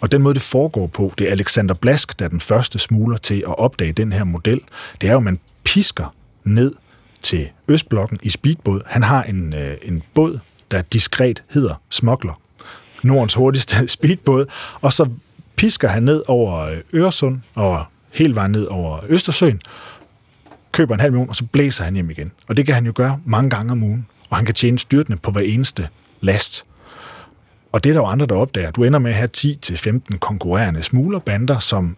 [0.00, 3.18] Og den måde, det foregår på, det er Alexander Blask, der er den første smugler
[3.18, 4.60] til at opdage den her model.
[5.00, 6.14] Det er jo, at man pisker
[6.44, 6.74] ned
[7.22, 8.80] til Østblokken i speedbåd.
[8.86, 10.38] Han har en, øh, en båd,
[10.70, 12.40] der diskret hedder Smokler.
[13.02, 14.46] Nordens hurtigste speedbåd.
[14.80, 15.08] Og så
[15.56, 19.60] pisker han ned over øh, Øresund og hele vejen ned over Østersøen,
[20.72, 22.32] køber en halv million, og så blæser han hjem igen.
[22.48, 24.06] Og det kan han jo gøre mange gange om ugen.
[24.30, 25.88] Og han kan tjene styrtende på hver eneste
[26.20, 26.64] last.
[27.72, 28.70] Og det er der jo andre, der opdager.
[28.70, 31.96] Du ender med at have 10-15 konkurrerende smuglerbander, som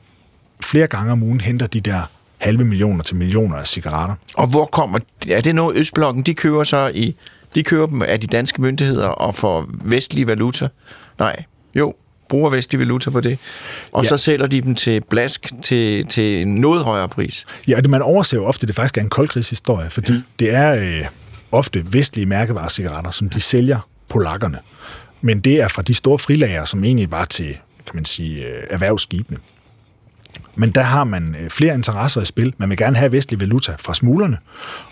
[0.61, 4.15] flere gange om ugen henter de der halve millioner til millioner af cigaretter.
[4.35, 4.99] Og hvor kommer...
[5.31, 7.15] Er det noget, Østblokken, de køber så i...
[7.55, 10.69] De køber dem af de danske myndigheder og får vestlige valuta?
[11.19, 11.45] Nej,
[11.75, 11.95] jo,
[12.29, 13.39] bruger vestlige valuta på det.
[13.93, 14.09] Og ja.
[14.09, 17.47] så sælger de dem til blask til, til en noget højere pris.
[17.69, 20.21] Ja, det man overser jo ofte, det faktisk er en koldkrigshistorie, fordi ja.
[20.39, 21.07] det er øh,
[21.53, 24.59] ofte vestlige mærkevarecigaretter, som de sælger polakkerne.
[25.21, 28.63] Men det er fra de store frilager, som egentlig var til, kan man sige, øh,
[28.71, 29.39] erhvervsskibene.
[30.55, 32.55] Men der har man øh, flere interesser i spil.
[32.59, 34.39] Man vil gerne have vestlig valuta fra smuglerne,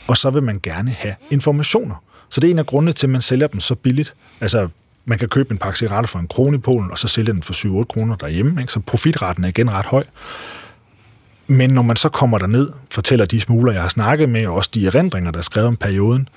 [0.07, 1.95] og så vil man gerne have informationer.
[2.29, 4.15] Så det er en af grundene til, at man sælger dem så billigt.
[4.41, 4.69] Altså,
[5.05, 7.43] man kan købe en pakke cigaretter for en krone i Polen, og så sælge den
[7.43, 8.61] for 7-8 kroner derhjemme.
[8.61, 8.73] Ikke?
[8.73, 10.05] Så profitretten er igen ret høj.
[11.47, 14.71] Men når man så kommer derned, fortæller de smugler, jeg har snakket med, og også
[14.75, 16.29] de erindringer, der er skrevet om perioden,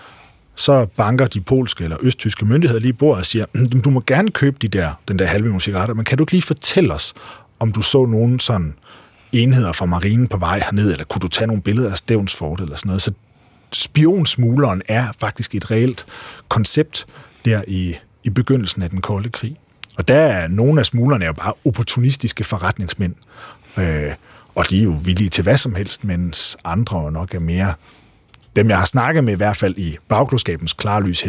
[0.56, 4.32] så banker de polske eller østtyske myndigheder lige bordet og siger, mm, du må gerne
[4.32, 7.13] købe de der, den der halve million cigaretter, men kan du ikke lige fortælle os,
[7.60, 8.74] om du så nogen sådan
[9.36, 12.76] enheder fra marinen på vej herned, eller kunne du tage nogle billeder af Stævnsfort eller
[12.76, 13.02] sådan noget.
[13.02, 13.12] Så
[13.71, 16.06] spionsmugleren er faktisk et reelt
[16.50, 17.06] koncept
[17.45, 19.58] der i, i begyndelsen af den kolde krig.
[19.98, 23.13] Og der er nogle af smuglerne jo bare opportunistiske forretningsmænd,
[23.78, 24.12] øh,
[24.56, 27.74] og de er jo villige til hvad som helst, mens andre nok er mere
[28.56, 31.26] dem, jeg har snakket med, i hvert fald i bagklodskabens klarlys,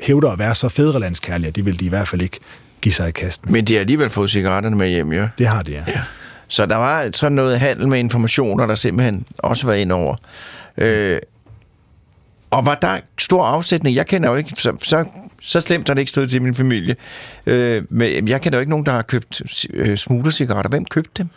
[0.00, 2.38] hævder at være så fædrelandskærlige, de vil de i hvert fald ikke
[2.80, 3.52] give sig i kast med.
[3.52, 5.28] Men de har alligevel fået cigaretterne med hjem, ja?
[5.38, 5.84] Det har de, ja.
[5.88, 6.00] ja.
[6.48, 10.16] Så der var sådan noget handel med informationer, der simpelthen også var ind over.
[10.78, 11.18] Øh,
[12.50, 13.96] og var der stor afsætning?
[13.96, 15.04] Jeg kender jo ikke, så, så,
[15.40, 16.96] så slemt har det ikke stået til min familie.
[17.46, 19.42] Øh, men jeg kender jo ikke nogen, der har købt
[19.74, 20.68] øh, smuglercigaretter.
[20.68, 21.28] Hvem købte dem?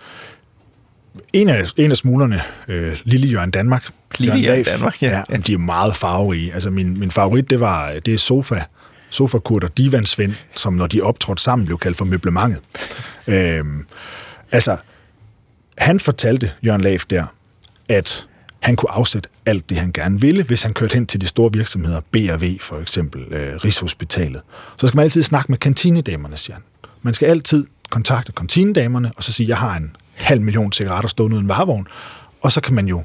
[1.34, 3.86] En af, en af smuglerne, øh, Lille Jørgen Danmark.
[4.20, 5.22] Lille Jørgen Danmark, ja.
[5.30, 5.38] ja.
[5.38, 6.54] De er meget farverige.
[6.54, 8.64] Altså min, min favorit, det var det er Sofa.
[9.10, 12.60] Sofa Kurt og Divan Svend, som når de optrådte sammen, blev kaldt for møblementet.
[13.28, 13.64] Øh,
[14.52, 14.78] altså,
[15.78, 17.26] han fortalte Jørgen Lav der,
[17.90, 18.28] at
[18.60, 21.52] han kunne afsætte alt det, han gerne ville, hvis han kørte hen til de store
[21.54, 24.42] virksomheder, B&V for eksempel, øh, Rigshospitalet.
[24.78, 26.64] Så skal man altid snakke med kantinedamerne, siger han.
[27.02, 31.36] Man skal altid kontakte kantinedamerne, og så sige, jeg har en halv million cigaretter stående
[31.36, 31.88] uden varevogn,
[32.42, 33.04] og så kan man jo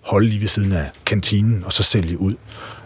[0.00, 2.34] holde lige ved siden af kantinen, og så sælge ud.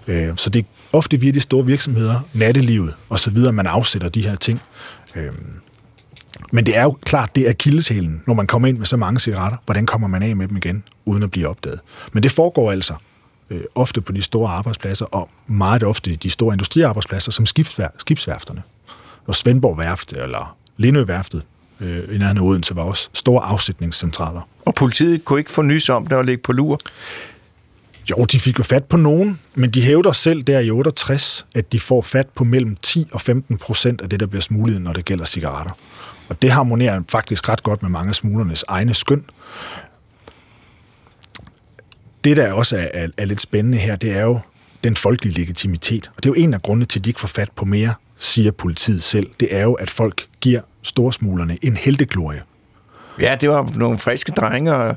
[0.06, 4.36] Øh, så det er ofte via de store virksomheder, nattelivet osv., man afsætter de her
[4.36, 4.60] ting.
[5.14, 5.32] Øh,
[6.52, 9.20] men det er jo klart, det er kildeshælen, når man kommer ind med så mange
[9.20, 9.58] cigaretter.
[9.64, 11.80] Hvordan kommer man af med dem igen, uden at blive opdaget?
[12.12, 12.94] Men det foregår altså
[13.50, 18.62] øh, ofte på de store arbejdspladser, og meget ofte de store industriarbejdspladser, som skibsvær, skibsværfterne.
[19.26, 21.42] Og Svendborg Værft, eller Lindø Værftet,
[21.80, 24.40] øh, i nærheden af Odense, var også store afsætningscentraler.
[24.66, 26.80] Og politiet kunne ikke få nys om det og ligge på lur?
[28.10, 31.72] Jo, de fik jo fat på nogen, men de hævder selv der i 68, at
[31.72, 34.92] de får fat på mellem 10 og 15 procent af det, der bliver smuglet, når
[34.92, 35.72] det gælder cigaretter.
[36.30, 39.24] Og det harmonerer faktisk ret godt med mange af smuglernes egne skøn.
[42.24, 44.40] Det, der også er, er, er lidt spændende her, det er jo
[44.84, 46.10] den folkelige legitimitet.
[46.16, 47.94] Og det er jo en af grundene til, at de ikke får fat på mere,
[48.18, 49.30] siger politiet selv.
[49.40, 52.42] Det er jo, at folk giver storsmuglerne en heldeglorie.
[53.20, 54.96] Ja, det var nogle friske drenge, og,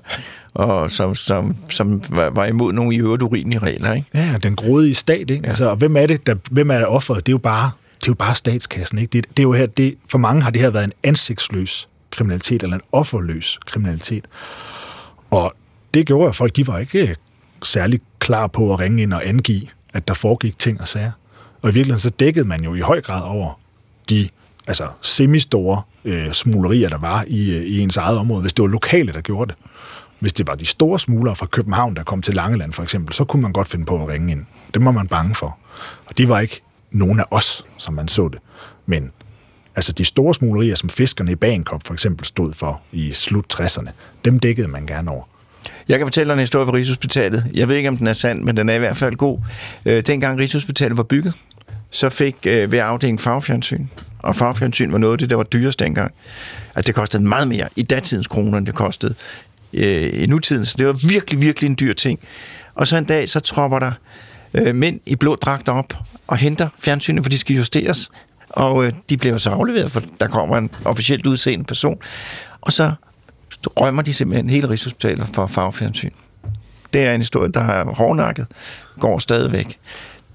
[0.53, 4.07] og som, som, som var, var imod nogle i øvrigt urimelige regler, ikke?
[4.13, 5.35] Ja, den grådige stat, ikke?
[5.43, 5.47] Ja.
[5.47, 7.25] Altså, og hvem er det, der, hvem er der offeret?
[7.25, 7.71] Det er jo bare,
[8.03, 9.11] det er jo bare statskassen, ikke?
[9.11, 12.63] Det, det er jo her, det, for mange har det her været en ansigtsløs kriminalitet,
[12.63, 14.25] eller en offerløs kriminalitet.
[15.31, 15.53] Og
[15.93, 17.15] det gjorde, at folk, de var ikke øh,
[17.63, 21.11] særlig klar på at ringe ind og angive, at der foregik ting og sager.
[21.61, 23.59] Og i virkeligheden så dækkede man jo i høj grad over
[24.09, 24.29] de
[24.67, 28.69] altså semistore øh, smuglerier, der var i, øh, i ens eget område, hvis det var
[28.69, 29.55] lokale, der gjorde det.
[30.19, 33.23] Hvis det var de store smuglere fra København, der kom til Langeland for eksempel, så
[33.23, 34.45] kunne man godt finde på at ringe ind.
[34.73, 35.57] Det var man bange for.
[36.05, 36.61] Og de var ikke
[36.93, 38.39] nogen af os, som man så det.
[38.85, 39.11] Men
[39.75, 43.89] altså de store smuglerier, som fiskerne i Bagenkop for eksempel stod for i slut 60'erne,
[44.25, 45.23] dem dækkede man gerne over.
[45.87, 47.45] Jeg kan fortælle dig en historie fra Rigshospitalet.
[47.53, 49.39] Jeg ved ikke, om den er sand, men den er i hvert fald god.
[49.85, 51.33] Øh, dengang Rigshospitalet var bygget,
[51.89, 53.85] så fik øh, hver afdeling fagfjernsyn.
[54.19, 56.13] Og fagfjernsyn var noget af det, der var dyrest dengang.
[56.75, 59.15] At det kostede meget mere i datidens kroner, end det kostede
[59.73, 60.65] øh, i nutiden.
[60.65, 62.19] Så det var virkelig, virkelig en dyr ting.
[62.75, 63.91] Og så en dag, så tropper der
[64.53, 65.93] øh, mænd i blå dragter op
[66.27, 68.11] og henter fjernsynet, for de skal justeres.
[68.49, 71.97] Og øh, de bliver så afleveret, for der kommer en officielt udseende person.
[72.61, 72.91] Og så
[73.65, 76.11] rømmer de simpelthen hele Rigshospitalet for farvefjernsyn.
[76.93, 78.47] Det er en historie, der er hårdnakket,
[78.99, 79.77] går stadigvæk.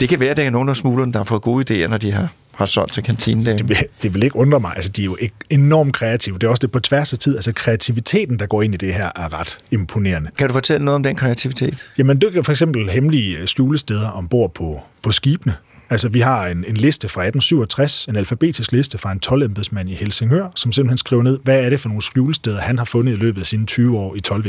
[0.01, 1.97] Det kan være, at der er nogen af smuglerne, der har fået gode idéer, når
[1.97, 2.29] de har,
[2.59, 3.47] har solgt til kantinen.
[3.47, 4.73] Det vil, det vil ikke undre mig.
[4.77, 6.39] Altså, de er jo ikke enormt kreative.
[6.39, 7.35] Det er også det på tværs af tid.
[7.35, 10.31] Altså, kreativiteten, der går ind i det her, er ret imponerende.
[10.39, 11.91] Kan du fortælle noget om den kreativitet?
[11.99, 15.55] Jamen, det er for eksempel hemmelige skjulesteder ombord på, på skibene.
[15.91, 19.51] Altså, vi har en, en liste fra 1867, en alfabetisk liste fra en 12
[19.87, 23.13] i Helsingør, som simpelthen skriver ned, hvad er det for nogle skjulesteder, han har fundet
[23.13, 24.45] i løbet af sine 20 år i 12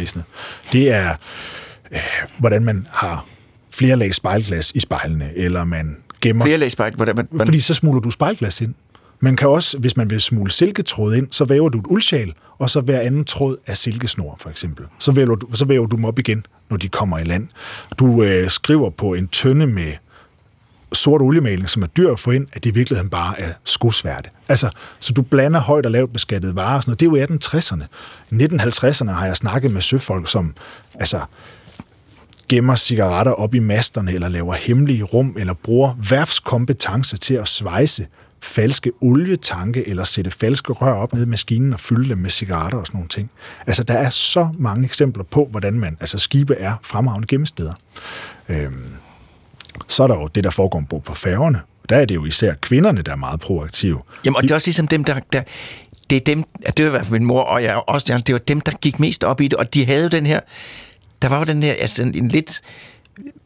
[0.71, 1.15] Det er,
[1.91, 1.99] øh,
[2.37, 3.25] hvordan man har
[3.71, 6.45] flere lag spejlglas i spejlene, eller man gemmer...
[6.45, 6.95] Flere lag spejl?
[6.95, 7.45] Hvordan, man...
[7.45, 8.73] Fordi så smuler du spejlglas ind.
[9.19, 12.69] Man kan også, hvis man vil smule silketråd ind, så væver du et uldsjal, og
[12.69, 14.85] så hver anden tråd af silkesnor, for eksempel.
[14.99, 17.47] Så væver du, så væver du dem op igen, når de kommer i land.
[17.99, 19.93] Du øh, skriver på en tønde med
[20.93, 24.29] sort oliemaling, som er dyr at få ind, at det i virkeligheden bare er skosværte.
[24.47, 26.99] Altså, så du blander højt og lavt beskattet varer og sådan noget.
[26.99, 27.83] Det er jo 1860'erne.
[28.31, 30.53] I 1950'erne har jeg snakket med søfolk, som
[30.99, 31.21] altså,
[32.49, 38.07] gemmer cigaretter op i masterne, eller laver hemmelige rum, eller bruger værfskompetence til at svejse
[38.41, 42.77] falske olietanke, eller sætte falske rør op ned i maskinen og fylde dem med cigaretter
[42.77, 43.31] og sådan nogle ting.
[43.67, 47.73] Altså, der er så mange eksempler på, hvordan man, altså skibe er fremragende gemmesteder.
[48.49, 48.85] Øhm,
[49.87, 51.61] så er der jo det, der foregår på, på færgerne.
[51.89, 54.01] Der er det jo især kvinderne, der er meget proaktive.
[54.25, 55.41] Jamen, og det er også ligesom dem, der, der
[56.09, 56.43] det er dem,
[56.77, 58.99] det var i hvert fald min mor, og jeg også, det var dem, der gik
[58.99, 60.39] mest op i det, og de havde den her,
[61.21, 62.61] der var jo den der, altså en, en lidt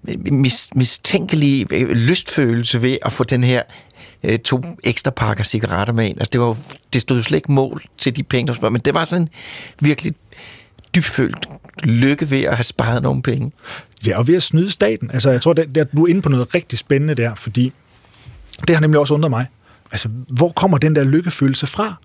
[0.07, 3.63] øh, mis, mistænkelig øh, lystfølelse ved at få den her
[4.23, 6.17] øh, to ekstra pakker cigaretter med ind.
[6.17, 6.57] Altså det, var
[6.93, 9.29] det stod jo slet ikke mål til de penge, der var, men det var sådan
[9.81, 10.13] virkelig
[10.95, 11.49] dybfølt
[11.83, 13.51] lykke ved at have sparet nogle penge.
[14.07, 15.11] Ja, og ved at snyde staten.
[15.11, 17.73] Altså, jeg tror, at du er inde på noget rigtig spændende der, fordi
[18.67, 19.45] det har nemlig også undret mig.
[19.93, 21.95] Altså, hvor kommer den der lykkefølelse fra?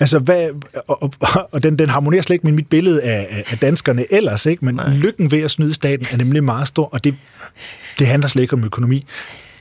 [0.00, 0.48] Altså, hvad,
[0.88, 4.46] og, og, og den, den harmonerer slet ikke med mit billede af, af danskerne ellers,
[4.46, 4.64] ikke?
[4.64, 4.88] Men Nej.
[4.88, 7.14] lykken ved at snyde staten er nemlig meget stor, og det,
[7.98, 9.06] det handler slet ikke om økonomi.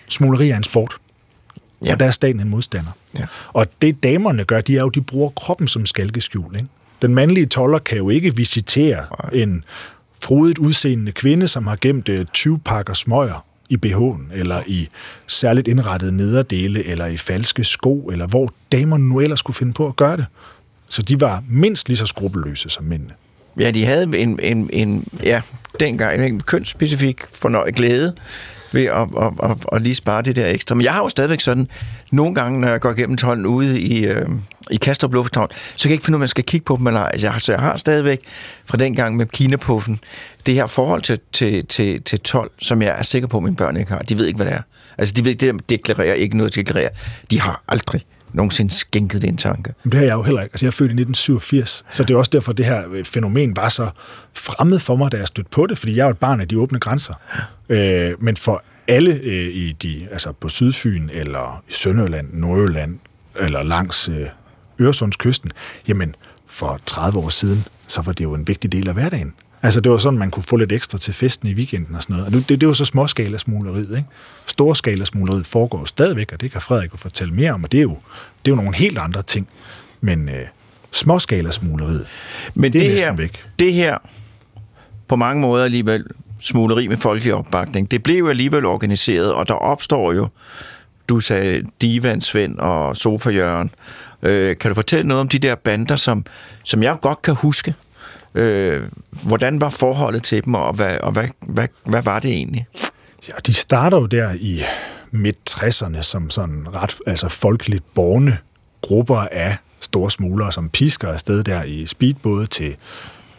[0.07, 0.97] Smugleri er en sport.
[1.85, 1.93] Ja.
[1.93, 2.91] Og der er staten en modstander.
[3.15, 3.25] Ja.
[3.47, 6.67] Og det damerne gør, de er jo, de bruger kroppen som skalkeskjul, ikke?
[7.01, 9.41] Den mandlige toller kan jo ikke visitere Nej.
[9.41, 9.63] en
[10.23, 14.89] frodigt udseende kvinde, som har gemt 20 øh, pakker smøger i BH'en, eller i
[15.27, 19.87] særligt indrettede nederdele, eller i falske sko, eller hvor damerne nu ellers skulle finde på
[19.87, 20.25] at gøre det.
[20.89, 23.13] Så de var mindst lige så skrupelløse som mændene.
[23.59, 25.41] Ja, de havde en, en, en ja,
[25.79, 28.15] dengang en kønsspecifik fornøjet glæde
[28.75, 30.75] ved at, at, at, at lige spare det der ekstra.
[30.75, 31.67] Men jeg har jo stadigvæk sådan,
[32.11, 34.29] nogle gange, når jeg går igennem tolden ude i, øh,
[34.71, 36.75] i Kastrup Lufthavn, så kan jeg ikke finde ud af, om jeg skal kigge på
[36.77, 37.09] dem eller ej.
[37.13, 38.21] Altså, så jeg har stadigvæk
[38.65, 39.99] fra den gang med Kinapuffen,
[40.45, 43.55] det her forhold til, til, til, til 12, som jeg er sikker på, at mine
[43.55, 43.99] børn ikke har.
[43.99, 44.61] De ved ikke, hvad det er.
[44.97, 46.89] Altså, de ved, det deklarerer ikke noget, deklarerer.
[47.31, 48.01] De har aldrig
[48.35, 49.73] nogensinde skænket den tanke.
[49.83, 50.53] Men det har jeg jo heller ikke.
[50.53, 53.55] Altså, jeg er født i 1987, så det er også derfor, det her øh, fænomen
[53.55, 53.89] var så
[54.33, 56.47] fremmed for mig, da jeg stødte på det, fordi jeg er jo et barn af
[56.47, 57.13] de åbne grænser.
[57.69, 62.99] Øh, men for alle øh, i de, altså på Sydfyn, eller i Sønderjylland, Nordjylland,
[63.39, 64.27] eller langs øh,
[64.79, 65.51] Øresundskysten,
[65.87, 66.15] jamen
[66.47, 69.33] for 30 år siden, så var det jo en vigtig del af hverdagen.
[69.65, 72.15] Altså, det var sådan, man kunne få lidt ekstra til festen i weekenden og sådan
[72.15, 72.27] noget.
[72.27, 74.09] Og det, det, det var så småskala smugleriet, ikke?
[74.45, 77.81] Storskala smugleriet foregår stadigvæk, og det kan Frederik jo fortælle mere om, og det er
[77.81, 77.97] jo,
[78.45, 79.47] det er jo nogle helt andre ting.
[80.01, 80.45] Men øh,
[80.91, 82.05] småskala smugleriet,
[82.53, 83.45] Men det er det næsten her, væk.
[83.59, 83.97] det her,
[85.07, 86.05] på mange måder alligevel,
[86.39, 90.27] smugleri med folkelig opbakning, det blev jo alligevel organiseret, og der opstår jo,
[91.09, 93.71] du sagde Divan, Svend og Sofa Jørgen.
[94.23, 96.25] Øh, kan du fortælle noget om de der bander, som,
[96.63, 97.73] som jeg godt kan huske?
[98.35, 98.83] Øh,
[99.27, 102.67] hvordan var forholdet til dem, og hvad, og hvad, hvad, hvad var det egentlig?
[103.27, 104.61] Ja, de starter jo der i
[105.11, 108.37] midt-60'erne som sådan ret altså folkeligt borne
[108.81, 112.75] grupper af store smuglere, som pisker afsted der i speedbåde til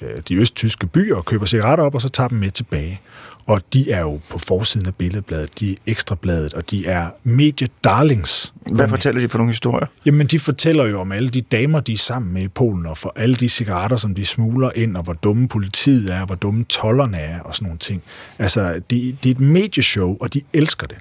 [0.02, 3.00] øh, de østtyske byer og køber cigaretter op, og så tager dem med tilbage.
[3.46, 8.54] Og de er jo på forsiden af billedbladet, de er ekstrabladet, og de er mediedarlings.
[8.72, 9.86] Hvad fortæller de for nogle historier?
[10.06, 12.98] Jamen, de fortæller jo om alle de damer, de er sammen med i Polen, og
[12.98, 16.34] for alle de cigaretter, som de smugler ind, og hvor dumme politiet er, og hvor
[16.34, 18.02] dumme tollerne er, og sådan nogle ting.
[18.38, 20.98] Altså, det, det er et medieshow, og de elsker det.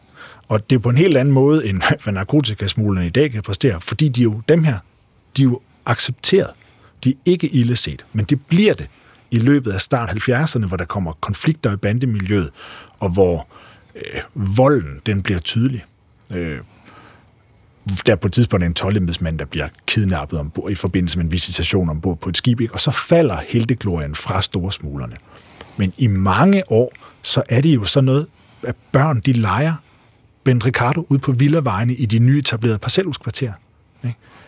[0.48, 3.82] Og det er på en helt anden måde, end hvad narkotikasmuglerne i dag kan præstere,
[3.82, 4.78] fordi de er jo, dem her,
[5.38, 6.50] de er jo accepteret.
[7.04, 8.88] De er ikke illeset, men det bliver det
[9.36, 12.50] i løbet af start 70'erne, hvor der kommer konflikter i bandemiljøet,
[13.00, 13.48] og hvor
[13.96, 14.22] øh,
[14.58, 15.86] volden, den bliver tydelig.
[16.34, 16.60] Øh,
[18.06, 21.32] der er på et tidspunkt en tolvembedsmand, der bliver kidnappet ombord, i forbindelse med en
[21.32, 22.74] visitation ombord på et skib, ikke?
[22.74, 25.16] og så falder helteglorien fra storsmuglerne.
[25.78, 28.28] Men i mange år, så er det jo sådan noget,
[28.64, 29.74] at børn, de leger
[30.44, 33.54] Ben Ricardo ud på villavejene i de nye etablerede parcelhuskvarterer.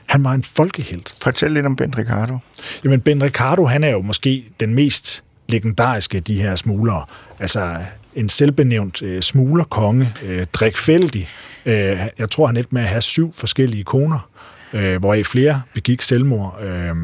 [0.07, 1.13] Han var en folkehelt.
[1.23, 2.37] Fortæl lidt om Ben Ricardo.
[2.83, 7.05] Jamen, Ben Ricardo, han er jo måske den mest legendariske af de her smuglere.
[7.39, 7.77] Altså,
[8.15, 11.29] en selvbenævnt øh, smuglerkonge, øh, drikfældig.
[11.65, 14.29] Øh, jeg tror, han endte med at have syv forskellige koner,
[14.73, 16.59] øh, hvoraf flere begik selvmord.
[16.63, 16.95] Øh,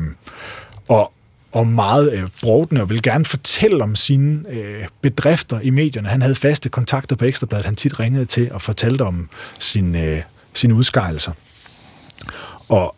[0.88, 1.14] og,
[1.52, 6.08] og meget øh, brodende, og vil gerne fortælle om sine øh, bedrifter i medierne.
[6.08, 10.22] Han havde faste kontakter på Ekstrabladet, han tit ringede til og fortalte om sin, øh,
[10.54, 11.32] sine udskejelser.
[12.70, 12.96] Og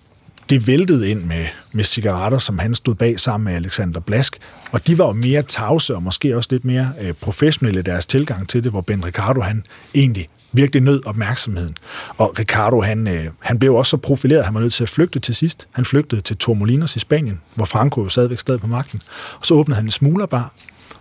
[0.50, 4.38] det væltede ind med, med cigaretter, som han stod bag sammen med Alexander Blask.
[4.72, 8.06] Og de var jo mere tavse og måske også lidt mere øh, professionelle i deres
[8.06, 9.64] tilgang til det, hvor Ben Ricardo han
[9.96, 11.78] egentlig virkelig nød opmærksomheden.
[12.18, 14.90] Og Ricardo, han, øh, han blev også så profileret, at han var nødt til at
[14.90, 15.68] flygte til sidst.
[15.72, 19.02] Han flygtede til Tormolinos i Spanien, hvor Franco jo stadigvæk stadig på magten.
[19.40, 20.54] Og så åbnede han en smuglerbar,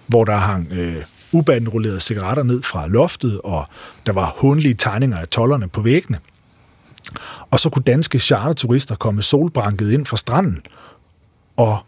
[0.07, 3.67] hvor der hang øh, ubanderullerede cigaretter ned fra loftet, og
[4.07, 6.19] der var hundlige tegninger af tollerne på væggene.
[7.51, 10.59] Og så kunne danske charterturister komme solbranket ind fra stranden
[11.57, 11.79] og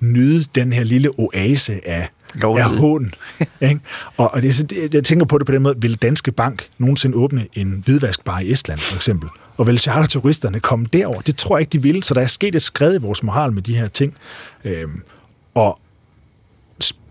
[0.00, 2.08] nyde den her lille oase af,
[2.42, 3.14] af hån.
[3.60, 3.80] ikke?
[4.16, 7.16] Og, og det, det, jeg tænker på det på den måde, vil Danske Bank nogensinde
[7.16, 9.28] åbne en hvidvaskbar i Estland, for eksempel?
[9.56, 11.20] Og vil charterturisterne komme derover?
[11.20, 12.02] Det tror jeg ikke, de vil.
[12.02, 14.14] Så der er sket et skred i vores moral med de her ting.
[14.64, 15.02] Øhm,
[15.54, 15.78] og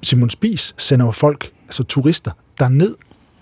[0.03, 2.95] Simon Spies sender jo folk, altså turister, derned.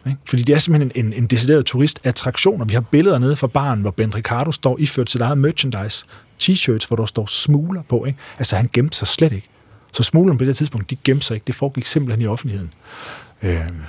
[0.08, 0.18] Ikke?
[0.26, 3.48] Fordi det er simpelthen en, en, en decideret turistattraktion, og vi har billeder nede fra
[3.48, 6.06] baren, hvor Ben Ricardo står iført sit eget merchandise,
[6.44, 8.06] t-shirts, hvor der står smugler på.
[8.06, 8.20] Ikke?
[8.38, 9.50] Altså han gemte sig slet ikke.
[9.94, 11.46] Så smuglerne på det tidspunkt, de gemte sig ikke.
[11.48, 12.74] Det foregik simpelthen i offentligheden.
[13.44, 13.82] Øhm,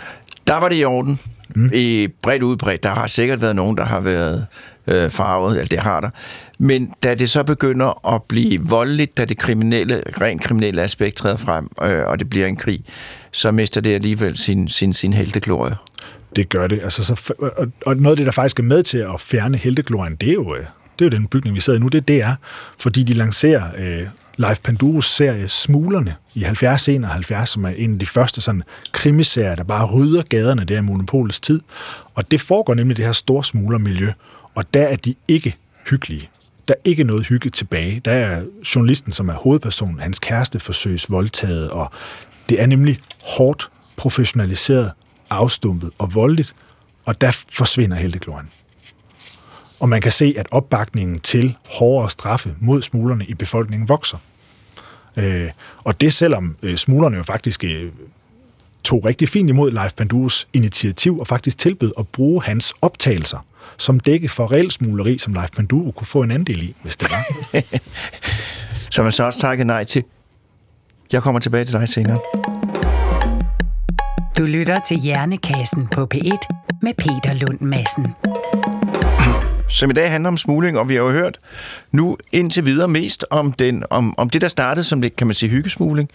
[0.47, 1.19] Der var det i orden.
[1.55, 1.71] Mm.
[1.75, 2.83] I bredt udbredt.
[2.83, 4.47] Der har sikkert været nogen, der har været
[4.91, 5.51] øh, farvet.
[5.51, 6.11] eller det har der.
[6.59, 11.37] Men da det så begynder at blive voldeligt, da det kriminelle, rent kriminelle aspekt træder
[11.37, 12.85] frem, øh, og det bliver en krig,
[13.33, 15.75] så mister det alligevel sin, sin, sin helteglorie.
[16.37, 16.81] det gør det.
[16.83, 17.33] Altså, så,
[17.87, 20.55] og, noget af det, der faktisk er med til at fjerne helteglorien, det er jo,
[20.55, 20.65] øh,
[20.99, 22.35] det er jo den bygning, vi sidder i nu, det, det er,
[22.79, 28.07] fordi de lancerer øh, Leif Panduros serie Smuglerne i 70-71, som er en af de
[28.07, 31.61] første sådan krimiserier, der bare rydder gaderne der i monopolets tid.
[32.15, 34.13] Og det foregår nemlig i det her store smuglermiljø,
[34.55, 35.57] og der er de ikke
[35.91, 36.31] hyggelige.
[36.69, 38.01] Der er ikke noget hygge tilbage.
[38.05, 41.91] Der er journalisten, som er hovedpersonen, hans kæreste forsøges voldtaget, og
[42.49, 43.01] det er nemlig
[43.37, 44.93] hårdt professionaliseret,
[45.31, 46.55] afstumpet og voldeligt,
[47.05, 48.49] og der forsvinder helteglorien.
[49.81, 54.19] Og man kan se, at opbakningen til hårdere straffe mod smuglerne i befolkningen vokser.
[55.17, 55.51] Øh,
[55.85, 57.93] og det selvom øh, smuglerne jo faktisk øh,
[58.85, 63.47] tog rigtig fint imod Leif Panduros initiativ og faktisk tilbød at bruge hans optagelser
[63.77, 67.11] som dække for reelt smugleri, som Leif Panduro kunne få en andel i, hvis det
[67.11, 67.25] var.
[68.91, 70.05] Så man så også takke nej til.
[71.13, 72.19] Jeg kommer tilbage til dig senere.
[74.39, 78.07] Du lytter til Hjernekassen på P1 med Peter Lund Madsen.
[79.69, 81.39] som i dag handler om smugling, og vi har jo hørt
[81.93, 85.35] nu indtil videre mest om, den, om, om det, der startede som det, kan man
[85.35, 86.11] sige, hyggesmugling.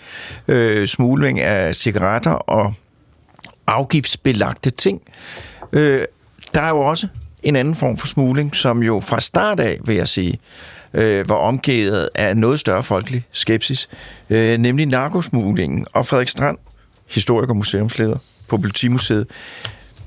[0.47, 2.73] Øh, smugling af cigaretter og
[3.67, 5.01] afgiftsbelagte ting.
[5.73, 6.05] Øh,
[6.53, 7.07] der er jo også
[7.45, 10.39] en anden form for smugling, som jo fra start af, vil jeg sige,
[10.93, 13.89] øh, var omgivet af noget større folkelig skepsis,
[14.29, 15.85] øh, nemlig narkosmuglingen.
[15.93, 16.57] Og Frederik Strand,
[17.07, 18.17] historiker og museumsleder
[18.47, 19.27] på Politimuseet,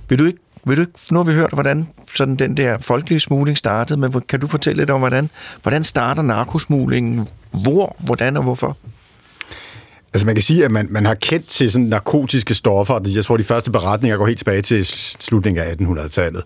[0.08, 3.20] vil du ikke vil du ikke, nu har vi hørt, hvordan sådan den der folkelige
[3.20, 5.30] smugling startede, men kan du fortælle lidt om, hvordan,
[5.62, 7.28] hvordan starter narkosmuglingen?
[7.62, 8.76] Hvor, hvordan og hvorfor?
[10.14, 13.00] Altså man kan sige, at man, man har kendt til sådan narkotiske stoffer.
[13.14, 14.86] Jeg tror, de første beretninger går helt tilbage til
[15.20, 16.44] slutningen af 1800-tallet.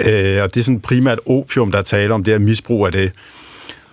[0.00, 3.12] Øh, og det er sådan primært opium, der taler om det her misbrug af det.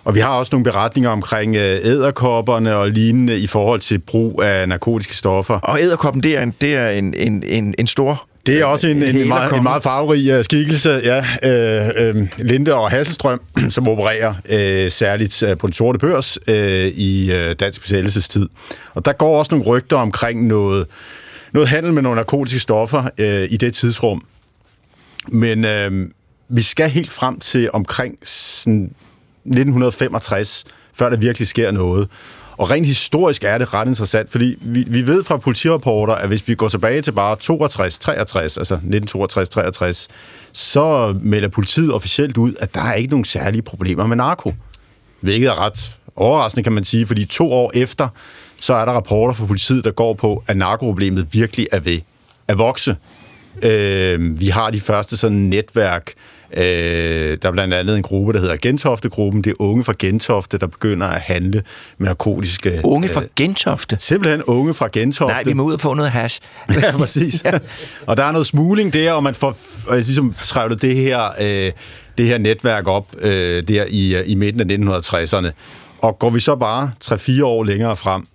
[0.04, 4.42] Og vi har også nogle beretninger omkring øh, æderkopperne og lignende i forhold til brug
[4.42, 5.54] af narkotiske stoffer.
[5.54, 8.88] Og æderkoppen, det er en, det er en, en, en, en stor det er også
[8.88, 11.18] en, en, en, meget, en meget farverig uh, skikkelse, ja.
[11.18, 13.40] Uh, uh, Linde og Hasselstrøm,
[13.70, 18.48] som opererer uh, særligt uh, på den sorte børs uh, i uh, dansk besættelsestid.
[18.94, 20.86] Og der går også nogle rygter omkring noget,
[21.52, 24.22] noget handel med nogle narkotiske stoffer uh, i det tidsrum.
[25.32, 26.08] Men øh,
[26.48, 28.94] vi skal helt frem til omkring sådan
[29.44, 30.64] 1965,
[30.94, 32.08] før der virkelig sker noget.
[32.58, 36.48] Og rent historisk er det ret interessant, fordi vi, vi ved fra politirapporter, at hvis
[36.48, 40.08] vi går tilbage til bare 62, 63, altså 1962, 63,
[40.52, 44.54] så melder politiet officielt ud, at der er ikke nogen særlige problemer med narko.
[45.20, 48.08] Hvilket er ret overraskende, kan man sige, fordi to år efter,
[48.60, 52.00] så er der rapporter fra politiet, der går på, at narkoproblemet virkelig er ved
[52.48, 52.96] at vokse.
[53.62, 56.12] Øh, vi har de første sådan netværk,
[56.56, 59.42] Øh, der er blandt andet en gruppe, der hedder Gentofte-gruppen.
[59.42, 61.62] Det er unge fra Gentofte, der begynder at handle
[61.98, 62.80] med narkotiske...
[62.84, 63.96] Unge fra øh, Gentofte?
[64.00, 65.34] Simpelthen unge fra Gentofte.
[65.34, 66.40] Nej, vi må ud og få noget hash.
[66.82, 67.42] ja, præcis.
[67.44, 67.58] ja.
[68.06, 71.72] Og der er noget smugling der, og man får og ligesom trævlet det her, øh,
[72.18, 75.50] det her netværk op øh, der i, i midten af 1960'erne.
[75.98, 78.26] Og går vi så bare 3-4 år længere frem,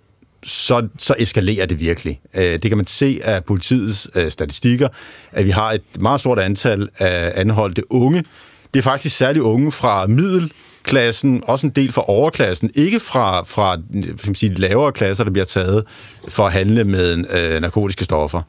[0.44, 2.20] så, så eskalerer det virkelig.
[2.34, 4.88] Øh, det kan man se af politiets øh, statistikker,
[5.32, 8.24] at vi har et meget stort antal af anholdte unge.
[8.74, 13.78] Det er faktisk særligt unge fra middelklassen, også en del fra overklassen, ikke fra, fra
[14.34, 15.84] sige, lavere klasser, der bliver taget
[16.28, 18.42] for at handle med øh, narkotiske stoffer.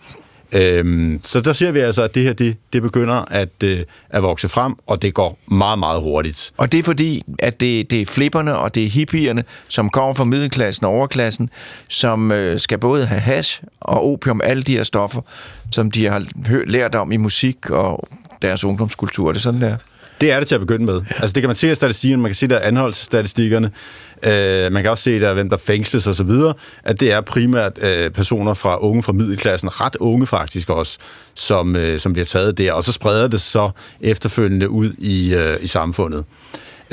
[0.54, 3.80] Øhm, så der ser vi altså, at det her det, det begynder at, øh,
[4.10, 6.52] at vokse frem, og det går meget, meget hurtigt.
[6.58, 10.14] Og det er fordi, at det, det er flipperne og det er hippierne, som kommer
[10.14, 11.50] fra middelklassen og overklassen,
[11.88, 15.22] som øh, skal både have hash og opium, alle de her stoffer,
[15.72, 16.26] som de har
[16.68, 18.08] lært om i musik og
[18.42, 19.32] deres ungdomskultur.
[19.32, 19.78] Det er sådan, der.
[20.24, 20.94] Det er det til at begynde med.
[20.94, 21.22] Ja.
[21.22, 23.72] Altså det kan man se af statistikkerne, man kan se der anholdsstatistikkerne,
[24.24, 26.32] øh, man kan også se der, hvem der fængsles osv.,
[26.84, 30.98] at det er primært øh, personer fra unge fra middelklassen, ret unge faktisk også,
[31.36, 33.70] som, øh, som bliver taget der, og så spreder det så
[34.02, 36.26] efterfølgende ud i, øh, i samfundet.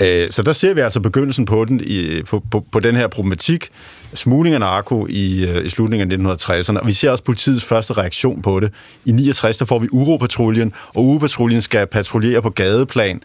[0.01, 3.07] Øh, så der ser vi altså begyndelsen på den, i, på, på, på den her
[3.07, 3.69] problematik,
[4.15, 7.93] smugling af narko i, øh, i slutningen af 1960'erne, og vi ser også politiets første
[7.93, 8.73] reaktion på det.
[9.05, 13.23] I 69 der får vi Uropatruljen, og Uropatruljen skal patruljere på gadeplan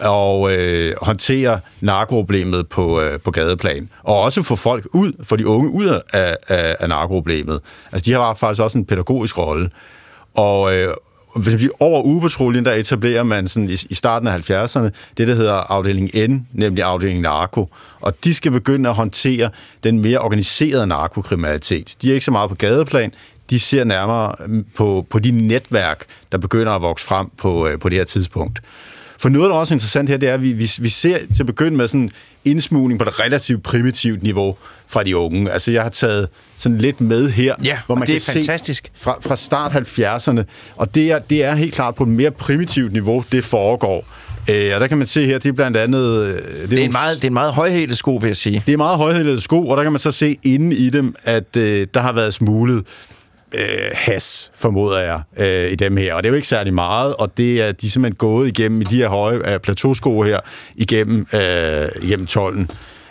[0.00, 3.90] og øh, håndtere narkoproblemet på, øh, på gadeplan.
[4.02, 7.60] Og også få folk ud, få de unge ud af, af, af narkoproblemet.
[7.92, 9.70] Altså, de har faktisk også en pædagogisk rolle.
[10.34, 10.94] Og, øh,
[11.38, 15.28] hvis man siger, over ugepatruljen, der etablerer man sådan i, i starten af 70'erne det,
[15.28, 17.68] der hedder afdeling N, nemlig afdeling narko.
[18.00, 19.50] Og de skal begynde at håndtere
[19.82, 21.94] den mere organiserede narkokriminalitet.
[22.02, 23.12] De er ikke så meget på gadeplan,
[23.50, 27.78] de ser nærmere mm, på, på de netværk, der begynder at vokse frem på, øh,
[27.78, 28.60] på det her tidspunkt.
[29.18, 31.42] For noget, der er også interessant her, det er, at vi, vi, vi ser til
[31.42, 32.10] at begynde med sådan
[32.44, 34.56] indsmugling på et relativt primitivt niveau
[34.86, 35.50] fra de unge.
[35.50, 38.90] Altså, jeg har taget sådan lidt med her, ja, hvor man det kan er fantastisk.
[38.94, 40.42] se fra, fra start 70'erne,
[40.76, 44.04] og det er, det er helt klart på et mere primitivt niveau, det foregår.
[44.50, 46.22] Øh, og der kan man se her, det er blandt andet...
[46.24, 48.62] Øh, det, det, er, en meget, det er en meget højhældet sko, vil jeg sige.
[48.66, 51.56] Det er meget højhældet sko, og der kan man så se inde i dem, at
[51.56, 52.84] øh, der har været smuglet
[53.54, 56.14] øh, has, formoder jeg, øh, i dem her.
[56.14, 58.80] Og det er jo ikke særlig meget, og det er de er simpelthen gået igennem
[58.80, 60.40] i de her høje øh, plateausko her,
[60.76, 62.70] igennem, øh, igennem tolden.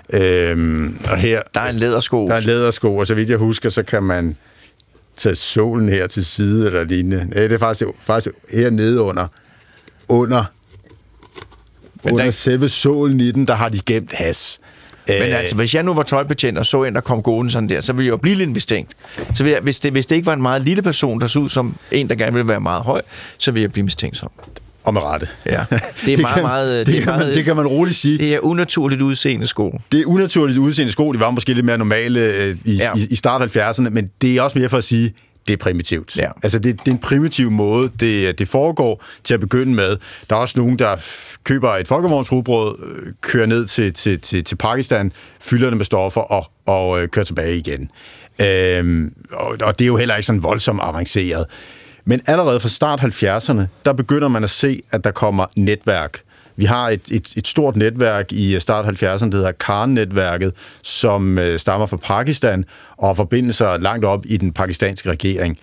[0.10, 2.28] Øh, og her, der er en lædersko.
[2.28, 4.38] Der er en lædersko, og så vidt jeg husker, så kan man
[5.18, 7.18] tage solen her til side eller lignende.
[7.18, 9.28] Nej, det er faktisk, faktisk her nede under,
[10.08, 10.44] under,
[12.04, 12.32] Men under der...
[12.32, 14.60] selve solen i den, der har de gemt has.
[15.08, 17.70] Men øh, altså, hvis jeg nu var tøjbetjent og så en, der kom gående sådan
[17.70, 18.92] der, så ville jeg jo blive lidt mistænkt.
[19.34, 21.50] Så jeg, hvis, det, hvis det ikke var en meget lille person, der så ud
[21.50, 23.02] som en, der gerne ville være meget høj,
[23.38, 24.32] så ville jeg blive mistænkt som.
[24.84, 25.28] Og med rette.
[25.46, 25.52] Ja.
[25.62, 26.88] Det er det meget, kan, meget...
[26.88, 28.18] Det, det, kan meget, man, det kan man roligt sige.
[28.18, 29.80] Det er unaturligt udseende sko.
[29.92, 31.12] Det er unaturligt udseende sko.
[31.12, 32.90] De var måske lidt mere normale øh, i, ja.
[32.96, 35.14] i, i start 70'erne, men det er også mere for at sige,
[35.48, 36.18] det er primitivt.
[36.18, 36.32] Ja.
[36.44, 39.98] Altså, det, det er en primitiv måde, det, det foregår til at begynde med.
[40.30, 40.96] Der er også nogen, der
[41.44, 46.22] køber et folkevognsrugbrød, øh, kører ned til, til, til, til Pakistan, fylder det med stoffer
[46.22, 47.92] og, og øh, kører tilbage igen.
[48.42, 51.46] Øhm, og, og det er jo heller ikke sådan voldsomt avanceret.
[52.06, 56.20] Men allerede fra start 70'erne, der begynder man at se, at der kommer netværk
[56.58, 60.54] vi har et, et, et stort netværk i start 70'erne, der hedder Karn-netværket,
[60.84, 62.66] som øh, stammer fra Pakistan
[62.98, 65.58] og har forbindelser langt op i den pakistanske regering.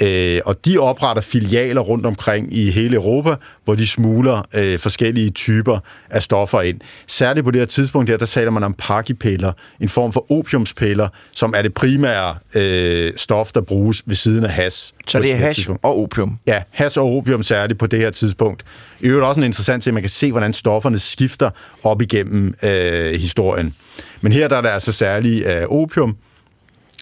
[0.00, 3.34] Øh, og de opretter filialer rundt omkring i hele Europa,
[3.64, 5.78] hvor de smugler øh, forskellige typer
[6.10, 6.80] af stoffer ind.
[7.06, 11.08] Særligt på det her tidspunkt her, der taler man om pakipiller, en form for opiumspiller,
[11.32, 14.94] som er det primære øh, stof, der bruges ved siden af has.
[15.08, 15.84] Så det er hash tidspunkt.
[15.84, 16.38] og opium?
[16.46, 18.64] Ja, has og opium særligt på det her tidspunkt.
[19.00, 21.50] I øvrigt også en interessant ting, man kan se, hvordan stofferne skifter
[21.82, 23.74] op igennem øh, historien.
[24.20, 26.16] Men her der er der altså særligt øh, opium,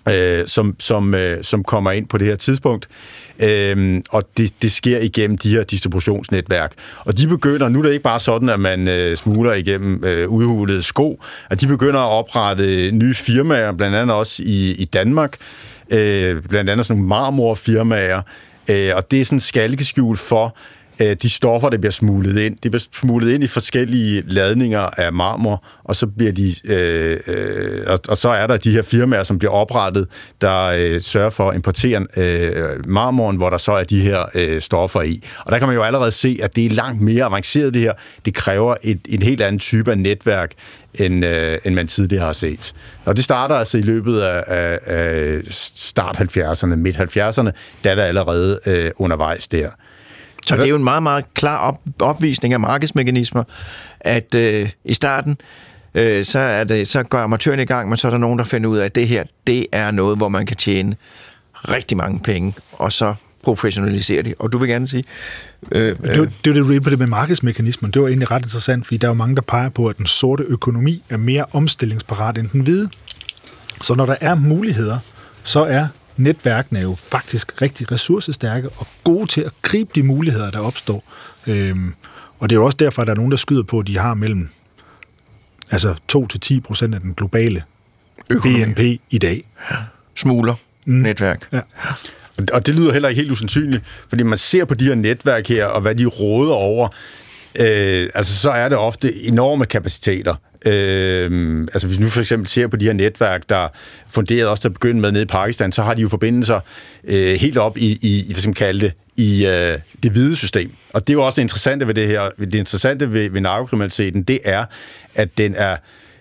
[0.09, 2.89] øh, som, som, øh, som kommer ind på det her tidspunkt.
[3.39, 6.73] Øh, og det, det sker igennem de her distributionsnetværk.
[6.99, 10.29] Og de begynder, nu er det ikke bare sådan, at man øh, smuler igennem øh,
[10.29, 15.37] udhulede sko, at de begynder at oprette nye firmaer, blandt andet også i, i Danmark,
[15.91, 18.23] øh, blandt andet sådan nogle marmorfirmaer,
[18.71, 20.57] øh, og det er sådan en skalkeskjul for,
[21.03, 22.57] Øh, de stoffer, der bliver smuglet ind.
[22.63, 27.83] De bliver smuglet ind i forskellige ladninger af marmor, og så bliver de, øh, øh,
[27.87, 30.09] og, og så er der de her firmaer, som bliver oprettet,
[30.41, 34.61] der øh, sørger for at importere øh, marmoren, hvor der så er de her øh,
[34.61, 35.21] stoffer i.
[35.39, 37.93] Og der kan man jo allerede se, at det er langt mere avanceret det her.
[38.25, 40.53] Det kræver et, et helt andet type af netværk,
[40.95, 42.73] end, øh, end man tidligere har set.
[43.05, 47.51] Og det starter altså i løbet af, af, af start 70'erne, midt 70'erne,
[47.85, 49.71] da der allerede øh, undervejs der.
[50.47, 53.45] Så det er jo en meget, meget klar op, opvisning af markedsmekanismer,
[54.01, 55.37] at øh, i starten,
[55.95, 58.45] øh, så, er det, så går amatøren i gang, men så er der nogen, der
[58.45, 60.97] finder ud af, at det her, det er noget, hvor man kan tjene
[61.69, 64.35] rigtig mange penge, og så professionalisere det.
[64.39, 65.05] Og du vil gerne sige...
[65.73, 69.07] Øh, det, det, det, det, det med markedsmekanismen, det var egentlig ret interessant, fordi der
[69.07, 72.61] er jo mange, der peger på, at den sorte økonomi er mere omstillingsparat end den
[72.61, 72.89] hvide.
[73.83, 74.99] Så når der er muligheder,
[75.45, 75.87] så er
[76.17, 81.05] netværkene er jo faktisk rigtig ressourcestærke og gode til at gribe de muligheder, der opstår.
[81.47, 81.95] Øhm,
[82.39, 83.99] og det er jo også derfor, at der er nogen, der skyder på, at de
[83.99, 84.49] har mellem
[85.71, 85.95] altså
[86.57, 87.63] 2-10 procent af den globale
[88.31, 88.65] Økonomi.
[88.65, 89.45] BNP i dag.
[89.71, 89.77] Ja.
[90.15, 90.55] Smugler.
[90.85, 90.95] Mm.
[90.95, 91.49] Netværk.
[91.53, 91.61] Ja.
[92.53, 95.67] Og det lyder heller ikke helt usandsynligt, fordi man ser på de her netværk her,
[95.67, 96.89] og hvad de råder over,
[97.59, 100.35] øh, altså så er det ofte enorme kapaciteter.
[100.67, 103.69] Øh, altså hvis vi nu for eksempel ser på de her netværk, der
[104.09, 106.61] funderede også til at begynde med nede i Pakistan, så har de jo forbindelser
[107.05, 110.75] øh, helt op i, i, hvad skal man kalde det, i øh, det hvide system.
[110.93, 114.23] Og det er jo også det interessante ved det her, det interessante ved, ved narkokriminaliteten,
[114.23, 114.65] det er,
[115.15, 115.77] at den er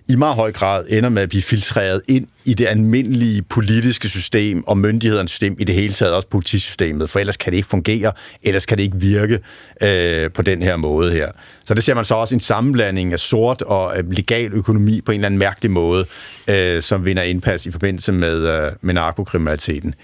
[0.07, 4.67] i meget høj grad ender med at blive filtreret ind i det almindelige politiske system
[4.67, 8.11] og myndighedernes system i det hele taget, også politisystemet, for ellers kan det ikke fungere,
[8.43, 9.39] ellers kan det ikke virke
[9.81, 11.31] øh, på den her måde her.
[11.65, 15.11] Så det ser man så også en sammenblanding af sort og øh, legal økonomi på
[15.11, 16.05] en eller anden mærkelig måde,
[16.47, 19.95] øh, som vinder indpas i forbindelse med, øh, med narkokriminaliteten.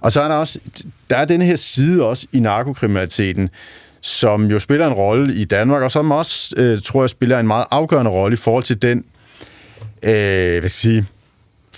[0.00, 0.58] Og så er der også,
[1.10, 3.50] der er den her side også i narkokriminaliteten,
[4.00, 7.46] som jo spiller en rolle i Danmark, og som også, øh, tror jeg, spiller en
[7.46, 9.04] meget afgørende rolle i forhold til den
[10.02, 11.06] øh, hvad skal vi sige,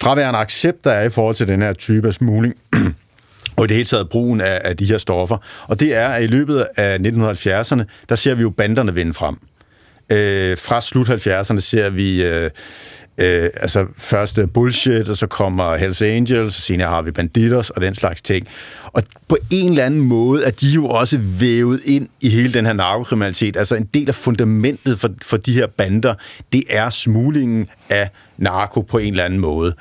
[0.01, 2.55] fraværende accept, der er i forhold til den her type af smugling,
[3.57, 5.39] og i det hele taget brugen af, af de her stoffer.
[5.69, 9.37] Og det er, at i løbet af 1970'erne, der ser vi jo banderne vinde frem.
[10.13, 12.23] Øh, fra slut 70'erne ser vi...
[12.23, 12.51] Øh,
[13.19, 17.71] øh, altså først øh, bullshit, og så kommer Hells Angels, og senere har vi Banditos
[17.71, 18.49] og den slags ting.
[18.93, 22.67] Og på en eller anden måde er de jo også vævet ind i hele den
[22.67, 23.57] her narkokriminalitet.
[23.57, 26.15] Altså en del af fundamentet for, for de her bander,
[26.53, 29.75] det er smuglingen af narko på en eller anden måde.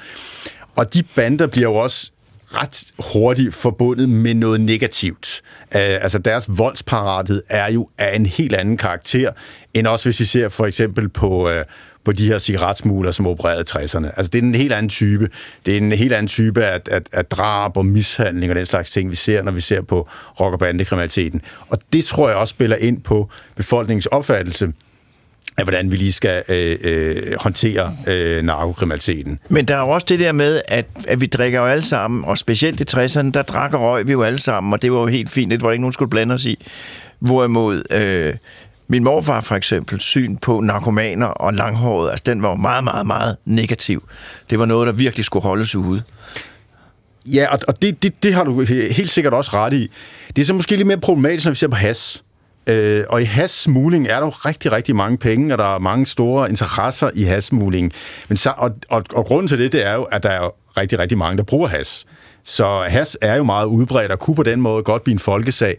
[0.76, 2.12] Og de bander bliver jo også
[2.52, 5.42] ret hurtigt forbundet med noget negativt.
[5.66, 9.32] Uh, altså deres voldsparathed er jo af en helt anden karakter,
[9.74, 11.56] end også hvis vi ser for eksempel på, uh,
[12.10, 14.08] på de her cigaretsmugler, som opererede i 60'erne.
[14.18, 15.30] Altså, det er en helt anden type.
[15.66, 18.92] Det er en helt anden type af, af, af drab og mishandling og den slags
[18.92, 20.08] ting, vi ser, når vi ser på
[20.40, 21.42] rock- og bandekriminaliteten.
[21.68, 24.74] Og det tror jeg også spiller ind på befolkningens opfattelse
[25.58, 29.40] af, hvordan vi lige skal øh, øh, håndtere øh, narkokriminaliteten.
[29.50, 32.26] Men der er jo også det der med, at, at vi drikker jo alle sammen,
[32.26, 35.00] og specielt i 60'erne, der drak og røg vi jo alle sammen, og det var
[35.00, 36.66] jo helt fint, det var ikke nogen, skulle blande os i.
[37.20, 38.34] Hvorimod øh,
[38.90, 43.38] min morfar for eksempel, syn på narkomaner og langhåret, altså den var meget, meget, meget
[43.46, 44.04] negativ.
[44.50, 46.04] Det var noget, der virkelig skulle holdes ude.
[47.26, 49.92] Ja, og, og det, det, det har du helt sikkert også ret i.
[50.36, 52.24] Det er så måske lidt mere problematisk, når vi ser på has.
[52.68, 56.06] Øh, og i hasmugling er der jo rigtig, rigtig mange penge, og der er mange
[56.06, 57.94] store interesser i hasmugling.
[58.28, 61.00] Men så, og, og, og grunden til det, det er jo, at der er rigtig,
[61.00, 62.06] rigtig mange, der bruger has.
[62.44, 65.78] Så has er jo meget udbredt og kunne på den måde godt blive en folkesag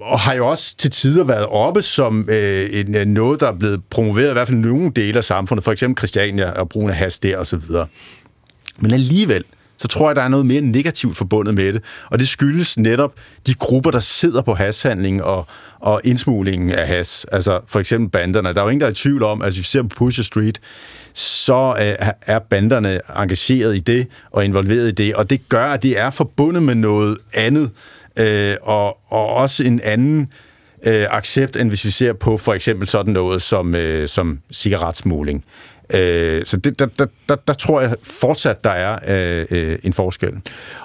[0.00, 3.58] og har jo også til tider været oppe som øh, en, øh, noget, der er
[3.58, 6.96] blevet promoveret i hvert fald nogle dele af samfundet, for eksempel Christiania og brugen af
[6.96, 7.86] has der og så videre.
[8.78, 9.44] Men alligevel,
[9.78, 11.82] så tror jeg, der er noget mere negativt forbundet med det.
[12.10, 13.14] Og det skyldes netop
[13.46, 15.46] de grupper, der sidder på hashandling og,
[15.80, 17.26] og indsmuglingen af has.
[17.32, 18.54] Altså for eksempel banderne.
[18.54, 20.24] Der er jo ingen, der er i tvivl om, at hvis vi ser på Pusher
[20.24, 20.60] Street,
[21.12, 25.82] så øh, er banderne engageret i det og involveret i det, og det gør, at
[25.82, 27.70] det er forbundet med noget andet,
[28.16, 30.32] øh, og, og også en anden
[30.86, 35.44] øh, accept, end hvis vi ser på for eksempel sådan noget som, øh, som cigaretsmugling.
[35.94, 39.92] Øh, så det, der, der, der, der tror jeg fortsat, der er øh, øh en
[39.92, 40.32] forskel.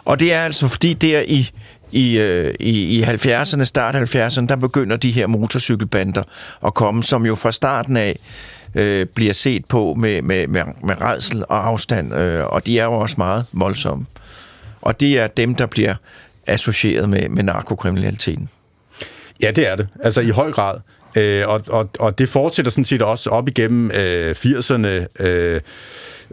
[0.06, 1.50] Og det er altså fordi der i,
[1.92, 6.24] i, øh, i, i 70'erne, start 70'erne, der begynder de her motorcykelbander
[6.66, 8.20] at komme, som jo fra starten af
[8.76, 12.84] øh, bliver set på med, med, med, med redsel og afstand, øh, og de er
[12.84, 14.06] jo også meget voldsomme.
[14.82, 15.96] Og det er dem, der bliver
[16.50, 18.50] associeret med, med narkokriminaliteten.
[19.42, 19.88] Ja, det er det.
[20.04, 20.80] Altså i høj grad.
[21.16, 25.62] Øh, og, og, og det fortsætter sådan set også op igennem øh, 80'erne øh,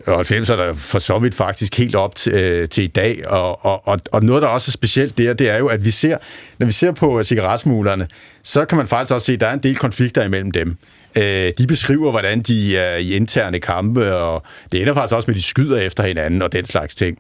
[0.06, 3.28] og 90'erne, for så vidt faktisk helt op til, øh, til i dag.
[3.28, 5.90] Og, og, og, og noget, der også er specielt der, det er jo, at vi
[5.90, 6.18] ser,
[6.58, 8.08] når vi ser på øh, cigaretsmuglerne,
[8.42, 10.76] så kan man faktisk også se, at der er en del konflikter imellem dem.
[11.16, 14.42] Øh, de beskriver, hvordan de er i interne kampe, og
[14.72, 17.18] det ender faktisk også med, at de skyder efter hinanden og den slags ting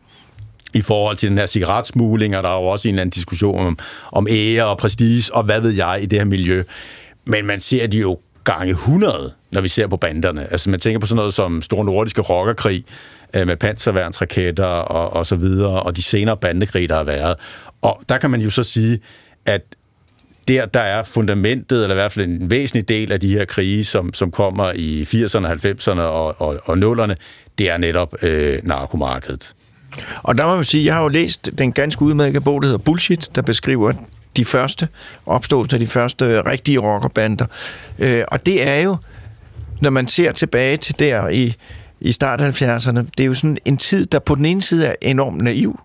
[0.74, 3.66] i forhold til den her cigaretsmugling, og der er jo også en eller anden diskussion
[3.66, 3.78] om,
[4.12, 6.62] om ære og prestige, og hvad ved jeg i det her miljø.
[7.24, 10.52] Men man ser de jo gange 100, når vi ser på banderne.
[10.52, 12.84] Altså man tænker på sådan noget som Stor Nordiske Rockerkrig,
[13.34, 17.36] øh, med panserværnsraketter og, og så videre, og de senere bandekrig, der har været.
[17.82, 19.00] Og der kan man jo så sige,
[19.46, 19.62] at
[20.48, 23.84] der, der er fundamentet, eller i hvert fald en væsentlig del af de her krige,
[23.84, 27.14] som, som kommer i 80'erne, 90'erne og, og, og 0'erne,
[27.58, 29.54] det er netop øh, narkomarkedet.
[30.22, 32.78] Og der må man sige, jeg har jo læst den ganske udmærkede bog, der hedder
[32.78, 33.92] Bullshit, der beskriver
[34.36, 34.88] de første
[35.26, 37.46] opståelser af de første rigtige rockerbander.
[37.98, 38.96] Øh, og det er jo,
[39.80, 41.54] når man ser tilbage til der i,
[42.00, 44.94] i start 70'erne, det er jo sådan en tid, der på den ene side er
[45.00, 45.80] enormt naiv,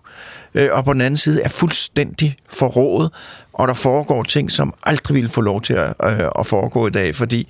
[0.54, 3.10] øh, og på den anden side er fuldstændig forrådet,
[3.52, 6.90] og der foregår ting, som aldrig ville få lov til at, øh, at foregå i
[6.90, 7.48] dag, fordi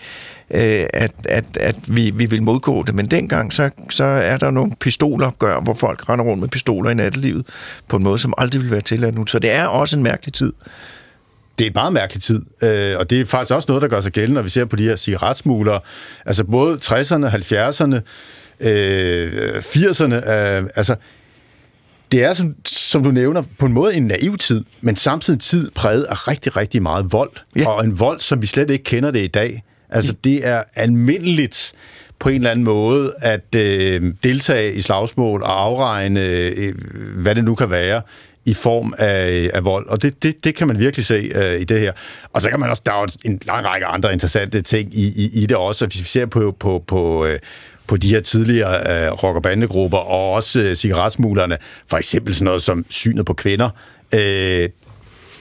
[0.50, 2.94] øh, at, at, at vi, vi vil modgå det.
[2.94, 6.94] Men dengang, så, så er der nogle pistolopgør, hvor folk render rundt med pistoler i
[6.94, 7.46] nattelivet,
[7.88, 9.26] på en måde, som aldrig vil være tilladt nu.
[9.26, 10.52] Så det er også en mærkelig tid.
[11.58, 14.00] Det er en meget mærkelig tid, øh, og det er faktisk også noget, der gør
[14.00, 15.80] sig gældende, når vi ser på de her cigaretsmuglere.
[16.26, 18.00] Altså både 60'erne, 70'erne,
[18.60, 20.96] øh, 80'erne, øh, altså
[22.12, 25.40] det er, som, som du nævner, på en måde en naiv tid, men samtidig en
[25.40, 27.30] tid præget af rigtig, rigtig meget vold.
[27.56, 27.68] Ja.
[27.68, 29.64] Og en vold, som vi slet ikke kender det i dag.
[29.90, 31.72] Altså, det er almindeligt
[32.18, 36.74] på en eller anden måde at øh, deltage i slagsmål og afregne, øh,
[37.16, 38.02] hvad det nu kan være,
[38.44, 39.88] i form af, af vold.
[39.88, 41.92] Og det, det, det kan man virkelig se øh, i det her.
[42.32, 45.42] Og så kan man også, der er en lang række andre interessante ting i, i,
[45.42, 45.86] i det også.
[45.86, 47.38] Hvis vi ser på, på, på øh,
[47.92, 51.58] på de her tidligere øh, rock- og bandegrupper, og også øh, cigaretsmuglerne.
[51.90, 53.70] For eksempel sådan noget som synet på kvinder.
[54.14, 54.68] Øh,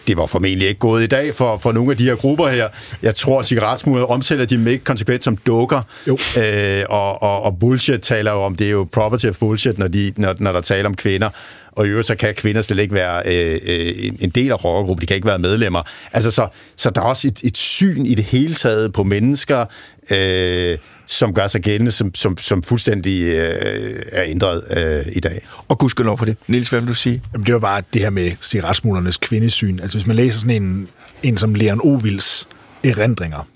[0.08, 2.70] det var formentlig ikke gået i dag for, for nogle af de her grupper her.
[3.04, 6.18] Jeg tror, at cigaretsmuglere omtæller de ikke konsekvent som dukker, jo.
[6.41, 9.88] Øh, og, og, og bullshit taler jo om, det er jo property of bullshit, når,
[9.88, 11.30] de, når, når der taler om kvinder.
[11.72, 15.02] Og i øvrigt, så kan kvinder slet ikke være øh, øh, en del af rockergruppen,
[15.02, 15.82] de kan ikke være medlemmer.
[16.14, 19.66] Altså, så, så der er også et, et syn i det hele taget på mennesker,
[20.12, 20.78] øh,
[21.12, 25.47] som gør sig gældende, som, som, som fuldstændig øh, er ændret øh, i dag.
[25.68, 26.38] Og gudskelov for det.
[26.47, 27.22] Niels, hvad vil du sige?
[27.34, 29.80] Jamen, det var bare det her med cigaretsmuglernes kvindesyn.
[29.82, 30.88] Altså hvis man læser sådan en,
[31.24, 32.47] en som Leon Ovils
[32.84, 33.47] erindringer,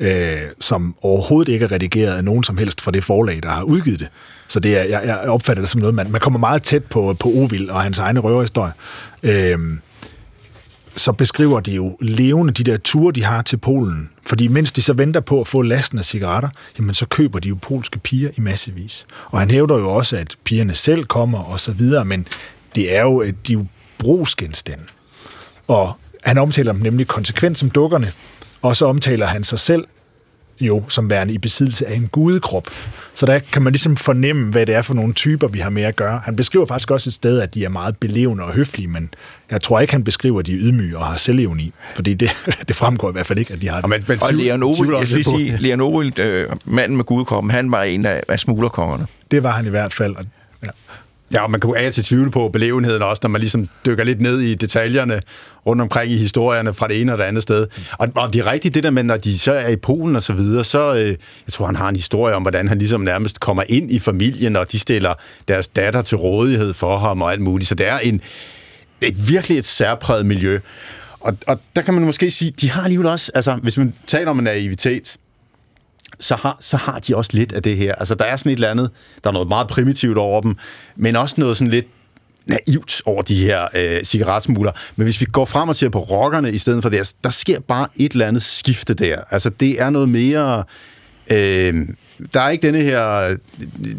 [0.00, 3.62] øh, som overhovedet ikke er redigeret af nogen som helst fra det forlag, der har
[3.62, 4.08] udgivet det.
[4.48, 7.16] Så det er, jeg, jeg opfatter det som noget, man, man kommer meget tæt på,
[7.20, 8.72] på Ovil og hans egne røverhistorie.
[9.22, 9.58] Øh,
[10.96, 14.10] så beskriver de jo levende de der ture, de har til Polen.
[14.26, 17.48] Fordi mens de så venter på at få lasten af cigaretter, jamen så køber de
[17.48, 19.06] jo polske piger i massevis.
[19.26, 22.26] Og han hævder jo også, at pigerne selv kommer og så videre, men
[22.74, 23.66] det er jo, at de er jo
[23.98, 24.84] brugsgenstande.
[25.68, 28.12] Og han omtaler dem nemlig konsekvent som dukkerne,
[28.62, 29.84] og så omtaler han sig selv
[30.60, 32.68] jo som værende i besiddelse af en gudekrop.
[33.14, 35.82] Så der kan man ligesom fornemme, hvad det er for nogle typer, vi har med
[35.82, 36.20] at gøre.
[36.24, 39.14] Han beskriver faktisk også et sted, at de er meget belevende og høflige, men
[39.50, 42.30] jeg tror ikke, han beskriver, at de er ydmyge og har selvevni, fordi det,
[42.68, 43.90] det fremgår i hvert fald ikke, at de har det.
[43.90, 47.70] Men, men, og Leon Ovil, jeg skal sige, Leon Ovil, øh, manden med gudekroppen, han
[47.70, 49.06] var en af, af smuglerkongerne.
[49.30, 50.24] Det var han i hvert fald, og
[50.64, 50.68] ja.
[51.32, 54.20] Ja, og man kunne af til tvivle på belevenheden også, når man ligesom dykker lidt
[54.20, 55.20] ned i detaljerne
[55.66, 57.66] rundt omkring i historierne fra det ene og det andet sted.
[57.92, 60.22] Og, og det er rigtigt det der med, når de så er i Polen og
[60.22, 61.16] så videre, så øh, jeg
[61.52, 64.72] tror, han har en historie om, hvordan han ligesom nærmest kommer ind i familien, og
[64.72, 65.14] de stiller
[65.48, 67.68] deres datter til rådighed for ham og alt muligt.
[67.68, 68.20] Så det er en,
[69.00, 70.58] et virkelig et særpræget miljø.
[71.20, 74.30] Og, og der kan man måske sige, de har alligevel også, altså hvis man taler
[74.30, 75.16] om en naivitet,
[76.18, 77.94] så har, så har de også lidt af det her.
[77.94, 78.90] Altså, der er sådan et eller andet,
[79.24, 80.56] der er noget meget primitivt over dem,
[80.96, 81.86] men også noget sådan lidt
[82.46, 84.72] naivt over de her øh, cigaretsmugler.
[84.96, 87.60] Men hvis vi går frem og ser på rockerne i stedet for det, der sker
[87.60, 89.20] bare et eller andet skifte der.
[89.30, 90.64] Altså, det er noget mere...
[91.32, 91.88] Øh,
[92.34, 93.36] der er ikke denne her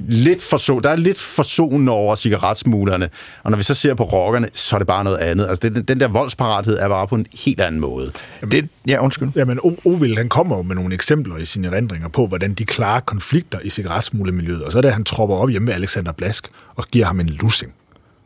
[0.10, 3.10] lidt forso, der er lidt forsonende over cigaretsmuglerne,
[3.44, 5.48] og når vi så ser på rockerne, så er det bare noget andet.
[5.48, 8.12] Altså det, den der voldsparathed er bare på en helt anden måde.
[8.52, 9.30] Det, ja, undskyld.
[9.36, 13.00] Jamen, Ovild, han kommer jo med nogle eksempler i sine erindringer på, hvordan de klarer
[13.00, 16.86] konflikter i cigaretsmuglemiljøet, og så er det, han tropper op hjemme med Alexander Blask og
[16.92, 17.74] giver ham en lussing.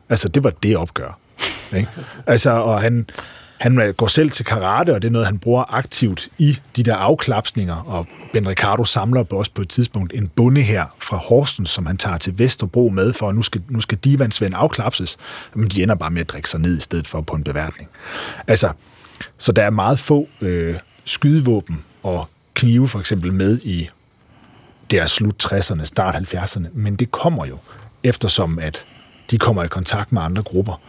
[0.08, 1.18] Altså, det var det opgør.
[1.76, 1.88] Ikke?
[2.26, 3.06] Altså, og han,
[3.58, 6.82] han øh, går selv til karate, og det er noget, han bruger aktivt i de
[6.82, 11.70] der afklapsninger, og Ben Ricardo samler også på et tidspunkt en bonde her fra Horsens,
[11.70, 15.16] som han tager til Vesterbro med, for at nu skal, nu skal Divansvend afklapses,
[15.54, 17.88] men de ender bare med at drikke sig ned i stedet for på en beværtning.
[18.46, 18.72] Altså,
[19.38, 23.90] så der er meget få øh, skydevåben og knive for eksempel med i
[24.90, 27.58] deres slut 60'erne, start 70'erne, men det kommer jo,
[28.02, 28.84] eftersom at
[29.30, 30.80] de kommer i kontakt med andre grupper.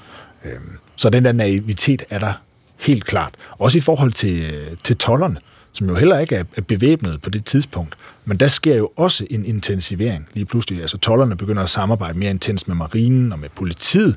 [0.45, 2.33] Øhm, så den der naivitet er der
[2.79, 3.35] helt klart.
[3.51, 5.37] Også i forhold til, til tollerne,
[5.71, 7.95] som jo heller ikke er bevæbnet på det tidspunkt.
[8.25, 10.81] Men der sker jo også en intensivering lige pludselig.
[10.81, 14.15] Altså tollerne begynder at samarbejde mere intens med marinen og med politiet,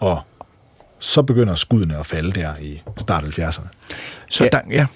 [0.00, 0.20] og
[0.98, 3.66] så begynder skuddene at falde der i start 70'erne.
[4.28, 4.50] Så ja.
[4.52, 4.86] Der, ja.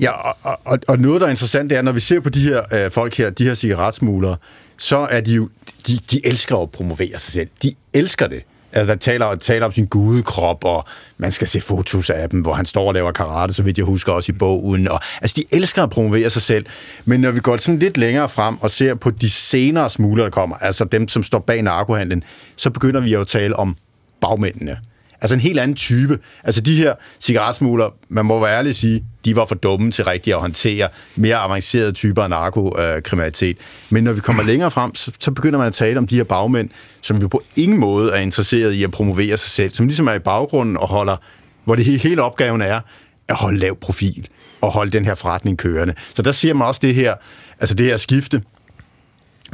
[0.00, 2.40] Ja, og, og, og noget, der er interessant, det er, når vi ser på de
[2.40, 4.36] her øh, folk her, de her cigaretsmuglere,
[4.76, 5.48] så er de jo,
[5.86, 7.48] de, de elsker at promovere sig selv.
[7.62, 8.42] De elsker det.
[8.72, 10.84] Altså, der taler, taler om sin gudekrop, og
[11.18, 13.86] man skal se fotos af dem, hvor han står og laver karate, så vidt jeg
[13.86, 14.88] husker også i bogen.
[14.88, 16.66] Og, altså, de elsker at promovere sig selv.
[17.04, 20.30] Men når vi går sådan lidt længere frem og ser på de senere smugler, der
[20.30, 22.24] kommer, altså dem, som står bag narkohandlen,
[22.56, 23.76] så begynder vi jo at tale om
[24.20, 24.78] bagmændene.
[25.22, 26.18] Altså en helt anden type.
[26.44, 30.04] Altså de her cigaretsmugler, man må være ærlig at sige, de var for dumme til
[30.04, 33.56] rigtigt at håndtere mere avancerede typer af narkokriminalitet.
[33.90, 36.24] Men når vi kommer længere frem, så, så begynder man at tale om de her
[36.24, 36.70] bagmænd,
[37.00, 40.14] som vi på ingen måde er interesseret i at promovere sig selv, som ligesom er
[40.14, 41.16] i baggrunden og holder,
[41.64, 42.80] hvor det hele opgaven er
[43.28, 44.28] at holde lav profil
[44.60, 45.94] og holde den her forretning kørende.
[46.14, 47.14] Så der ser man også det her,
[47.60, 48.42] altså det her skifte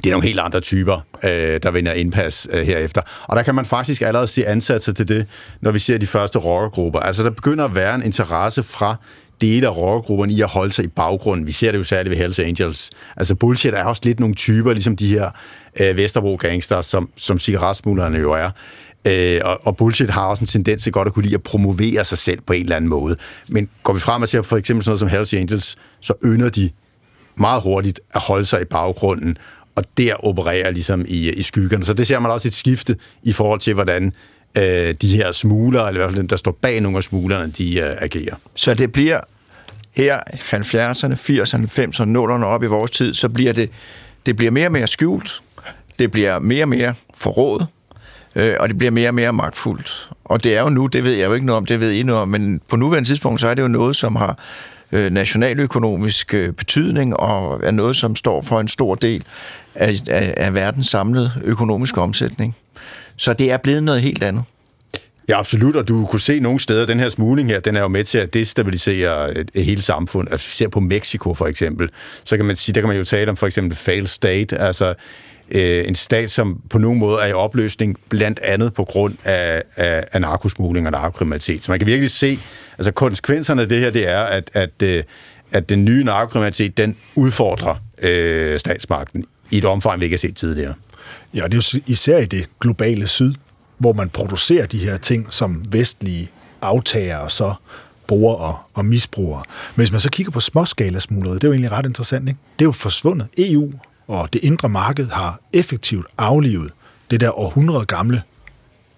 [0.05, 3.03] det er nogle helt andre typer, øh, der vinder indpas øh, herefter.
[3.23, 5.27] Og der kan man faktisk allerede se ansatser til det,
[5.61, 7.01] når vi ser de første rockergrupper.
[7.01, 8.97] Altså, der begynder at være en interesse fra
[9.41, 11.47] dele af rockergrupperne i at holde sig i baggrunden.
[11.47, 12.91] Vi ser det jo særligt ved Hells Angels.
[13.17, 15.31] Altså, bullshit er også lidt nogle typer, ligesom de her
[15.81, 18.51] øh, Vesterbro-gangster, som, som cigaretsmuglerne jo er.
[19.07, 22.05] Øh, og, og bullshit har også en tendens til godt at kunne lide at promovere
[22.05, 23.17] sig selv på en eller anden måde.
[23.49, 26.49] Men går vi frem og ser for eksempel sådan noget som Hells Angels, så ynder
[26.49, 26.71] de
[27.37, 29.39] meget hurtigt at holde sig i baggrunden
[29.79, 31.85] og der opererer ligesom i, i skyggerne.
[31.85, 34.13] Så det ser man også et skifte i forhold til, hvordan
[34.57, 37.53] øh, de her smuglere, eller i hvert fald dem, der står bag nogle af smuglerne,
[37.59, 38.35] de øh, agerer.
[38.55, 39.21] Så det bliver
[39.93, 43.71] her 70'erne, 80'erne, 90'erne, 0'erne op i vores tid, så bliver det,
[44.27, 45.43] det bliver mere og mere skjult,
[45.99, 47.67] det bliver mere og mere forrådet,
[48.37, 50.11] øh, og det bliver mere og mere magtfuldt.
[50.25, 52.03] Og det er jo nu, det ved jeg jo ikke noget om, det ved I
[52.03, 54.39] noget om, men på nuværende tidspunkt, så er det jo noget, som har
[54.93, 59.25] øh, nationaløkonomisk øh, betydning og er noget, som står for en stor del
[59.75, 62.57] af, af, af verdens samlede økonomiske omsætning.
[63.17, 64.45] Så det er blevet noget helt andet.
[65.29, 67.89] Ja, absolut, og du kunne se nogle steder, den her smugling her, den er jo
[67.89, 70.29] med til at destabilisere et, et hele samfund.
[70.31, 71.91] Altså, vi ser på Mexico for eksempel,
[72.25, 74.95] så kan man sige, der kan man jo tale om for eksempel fail state, altså
[75.51, 79.63] øh, en stat, som på nogen måde er i opløsning, blandt andet på grund af,
[79.77, 81.65] af, af narkosmugling og narkokriminalitet.
[81.65, 82.39] Så man kan virkelig se,
[82.79, 85.03] altså konsekvenserne af det her, det er, at, at, øh,
[85.53, 90.37] at den nye narkokriminalitet, den udfordrer øh, statsmagten i et omfang, vi ikke har set
[90.37, 90.75] tidligere.
[91.35, 93.35] Ja, det er jo især i det globale syd,
[93.79, 96.31] hvor man producerer de her ting, som vestlige
[96.63, 97.55] aftager og så
[98.07, 99.39] bruger og, og misbruger.
[99.39, 102.29] Men hvis man så kigger på småskalasmugleriet, det er jo egentlig ret interessant.
[102.29, 102.41] Ikke?
[102.59, 103.29] Det er jo forsvundet.
[103.39, 103.73] EU
[104.09, 106.71] og det indre marked har effektivt aflivet
[107.11, 108.23] det der århundrede gamle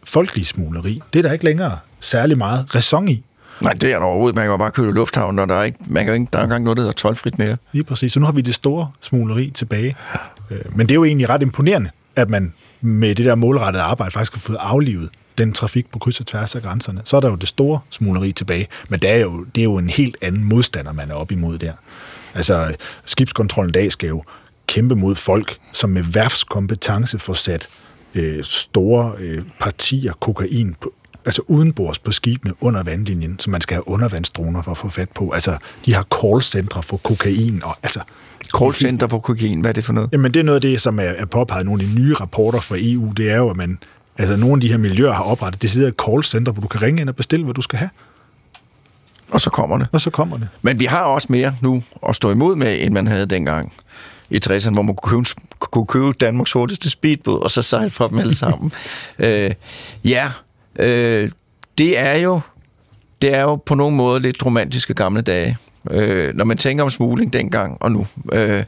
[0.04, 1.02] folkelige smugleri.
[1.12, 3.24] Det er der ikke længere særlig meget ræson i.
[3.60, 4.34] Nej, det er der overhovedet.
[4.34, 6.42] Man kan jo bare købe lufthavn, og der er, ikke, man kan ikke, der er
[6.42, 7.56] engang noget, der hedder tolvfrit mere.
[7.72, 8.12] Lige præcis.
[8.12, 9.96] Så nu har vi det store smugleri tilbage.
[10.50, 11.90] Øh, men det er jo egentlig ret imponerende,
[12.20, 15.08] at man med det der målrettede arbejde faktisk har fået aflivet
[15.38, 17.02] den trafik på kryds og tværs af grænserne.
[17.04, 19.78] Så er der jo det store smugleri tilbage, men det er jo, det er jo
[19.78, 21.72] en helt anden modstander, man er op imod der.
[22.34, 24.22] Altså, skibskontrollen dag skal jo
[24.66, 27.68] kæmpe mod folk, som med værfskompetence får sat
[28.14, 30.94] øh, store øh, partier kokain på,
[31.24, 35.08] altså udenbords på skibene under vandlinjen, som man skal have undervandsdroner for at få fat
[35.10, 35.30] på.
[35.30, 35.56] Altså,
[35.86, 38.00] de har callcentre for kokain, og altså...
[38.58, 40.08] Callcenter for kokain, hvad er det for noget?
[40.12, 42.60] Jamen, det er noget af det, som er, er påpeget nogle af de nye rapporter
[42.60, 43.78] fra EU, det er jo, at man,
[44.18, 47.00] altså nogle af de her miljøer har oprettet det sidder callcenter, hvor du kan ringe
[47.00, 47.90] ind og bestille, hvad du skal have.
[49.30, 49.86] Og så kommer det.
[49.92, 50.48] Og så kommer det.
[50.62, 53.72] Men vi har også mere nu at stå imod med, end man havde dengang.
[54.30, 58.08] i 60'erne, hvor man kunne købe, kunne købe Danmarks hurtigste speedbåd, og så sejle fra
[58.08, 58.72] dem alle sammen.
[59.18, 59.50] øh,
[60.04, 60.30] ja,
[60.78, 61.30] øh,
[61.78, 62.40] det er jo
[63.22, 65.56] det er jo på nogen måde lidt romantiske gamle dage,
[65.90, 68.06] øh, når man tænker om smugling dengang og nu.
[68.32, 68.64] Øh,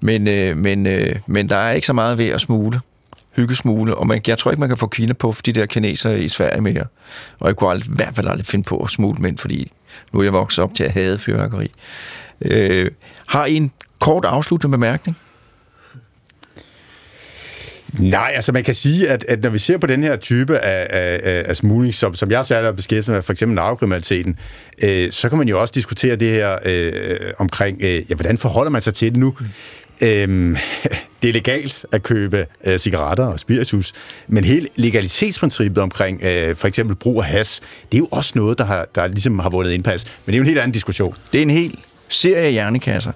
[0.00, 2.80] men, øh, men, øh, men der er ikke så meget ved at smule
[3.36, 6.28] hyggesmule, og man, jeg tror ikke, man kan få Kina på de der kinesere i
[6.28, 6.84] Sverige mere.
[7.40, 9.72] Og jeg kunne aldrig, i hvert fald aldrig finde på at smule mænd, fordi
[10.12, 11.70] nu er jeg vokset op til at have fyrværkeri.
[12.40, 12.90] Øh,
[13.26, 15.16] har I en kort afsluttende bemærkning?
[17.98, 20.86] Nej, altså man kan sige, at, at når vi ser på den her type af,
[20.90, 24.38] af, af smugling, som, som jeg særligt har beskæftiget med, for eksempel narkokriminaliteten,
[24.82, 28.70] øh, så kan man jo også diskutere det her øh, omkring, øh, ja, hvordan forholder
[28.70, 29.34] man sig til det nu?
[30.02, 30.56] Øhm,
[31.22, 33.92] det er legalt at købe øh, cigaretter og spiritus,
[34.28, 37.60] men hele legalitetsprincippet omkring øh, for eksempel brug af has,
[37.92, 40.04] det er jo også noget, der, har, der ligesom har vundet indpas.
[40.04, 41.14] Men det er jo en helt anden diskussion.
[41.32, 41.78] Det er en hel
[42.08, 43.12] serie af hjernekasser.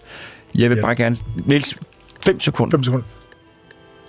[0.54, 0.82] Jeg vil ja.
[0.82, 1.16] bare gerne...
[1.46, 1.76] Niels,
[2.24, 2.76] fem sekunder.
[2.76, 3.06] Fem sekunder.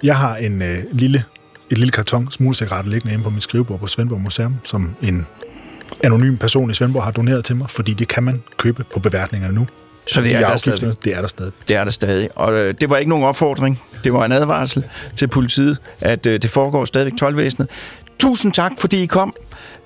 [0.04, 1.24] Jeg har en øh, lille,
[1.70, 5.28] et lille karton smuglercigaretter liggende inde på mit skrivebord på Svendborg Museum, som en
[6.04, 9.56] anonym person i Svendborg har doneret til mig, fordi det kan man købe på beværtningerne
[9.56, 9.68] nu.
[10.08, 11.04] Så det er, der stadig.
[11.04, 11.52] det er der stadig.
[11.68, 12.30] Det er der stadig.
[12.38, 13.82] Og øh, det var ikke nogen opfordring.
[14.04, 14.84] Det var en advarsel
[15.16, 17.52] til politiet, at øh, det foregår stadigvæk 12
[18.20, 19.34] Tusind tak, fordi I kom.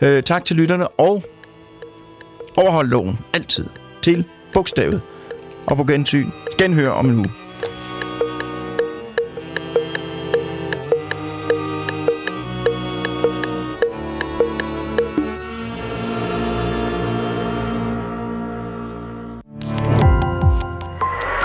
[0.01, 1.23] Øh, tak til lytterne, og
[2.57, 3.65] overhold loven altid
[4.01, 5.01] til bogstavet.
[5.65, 7.29] Og på gensyn, genhør om en uge.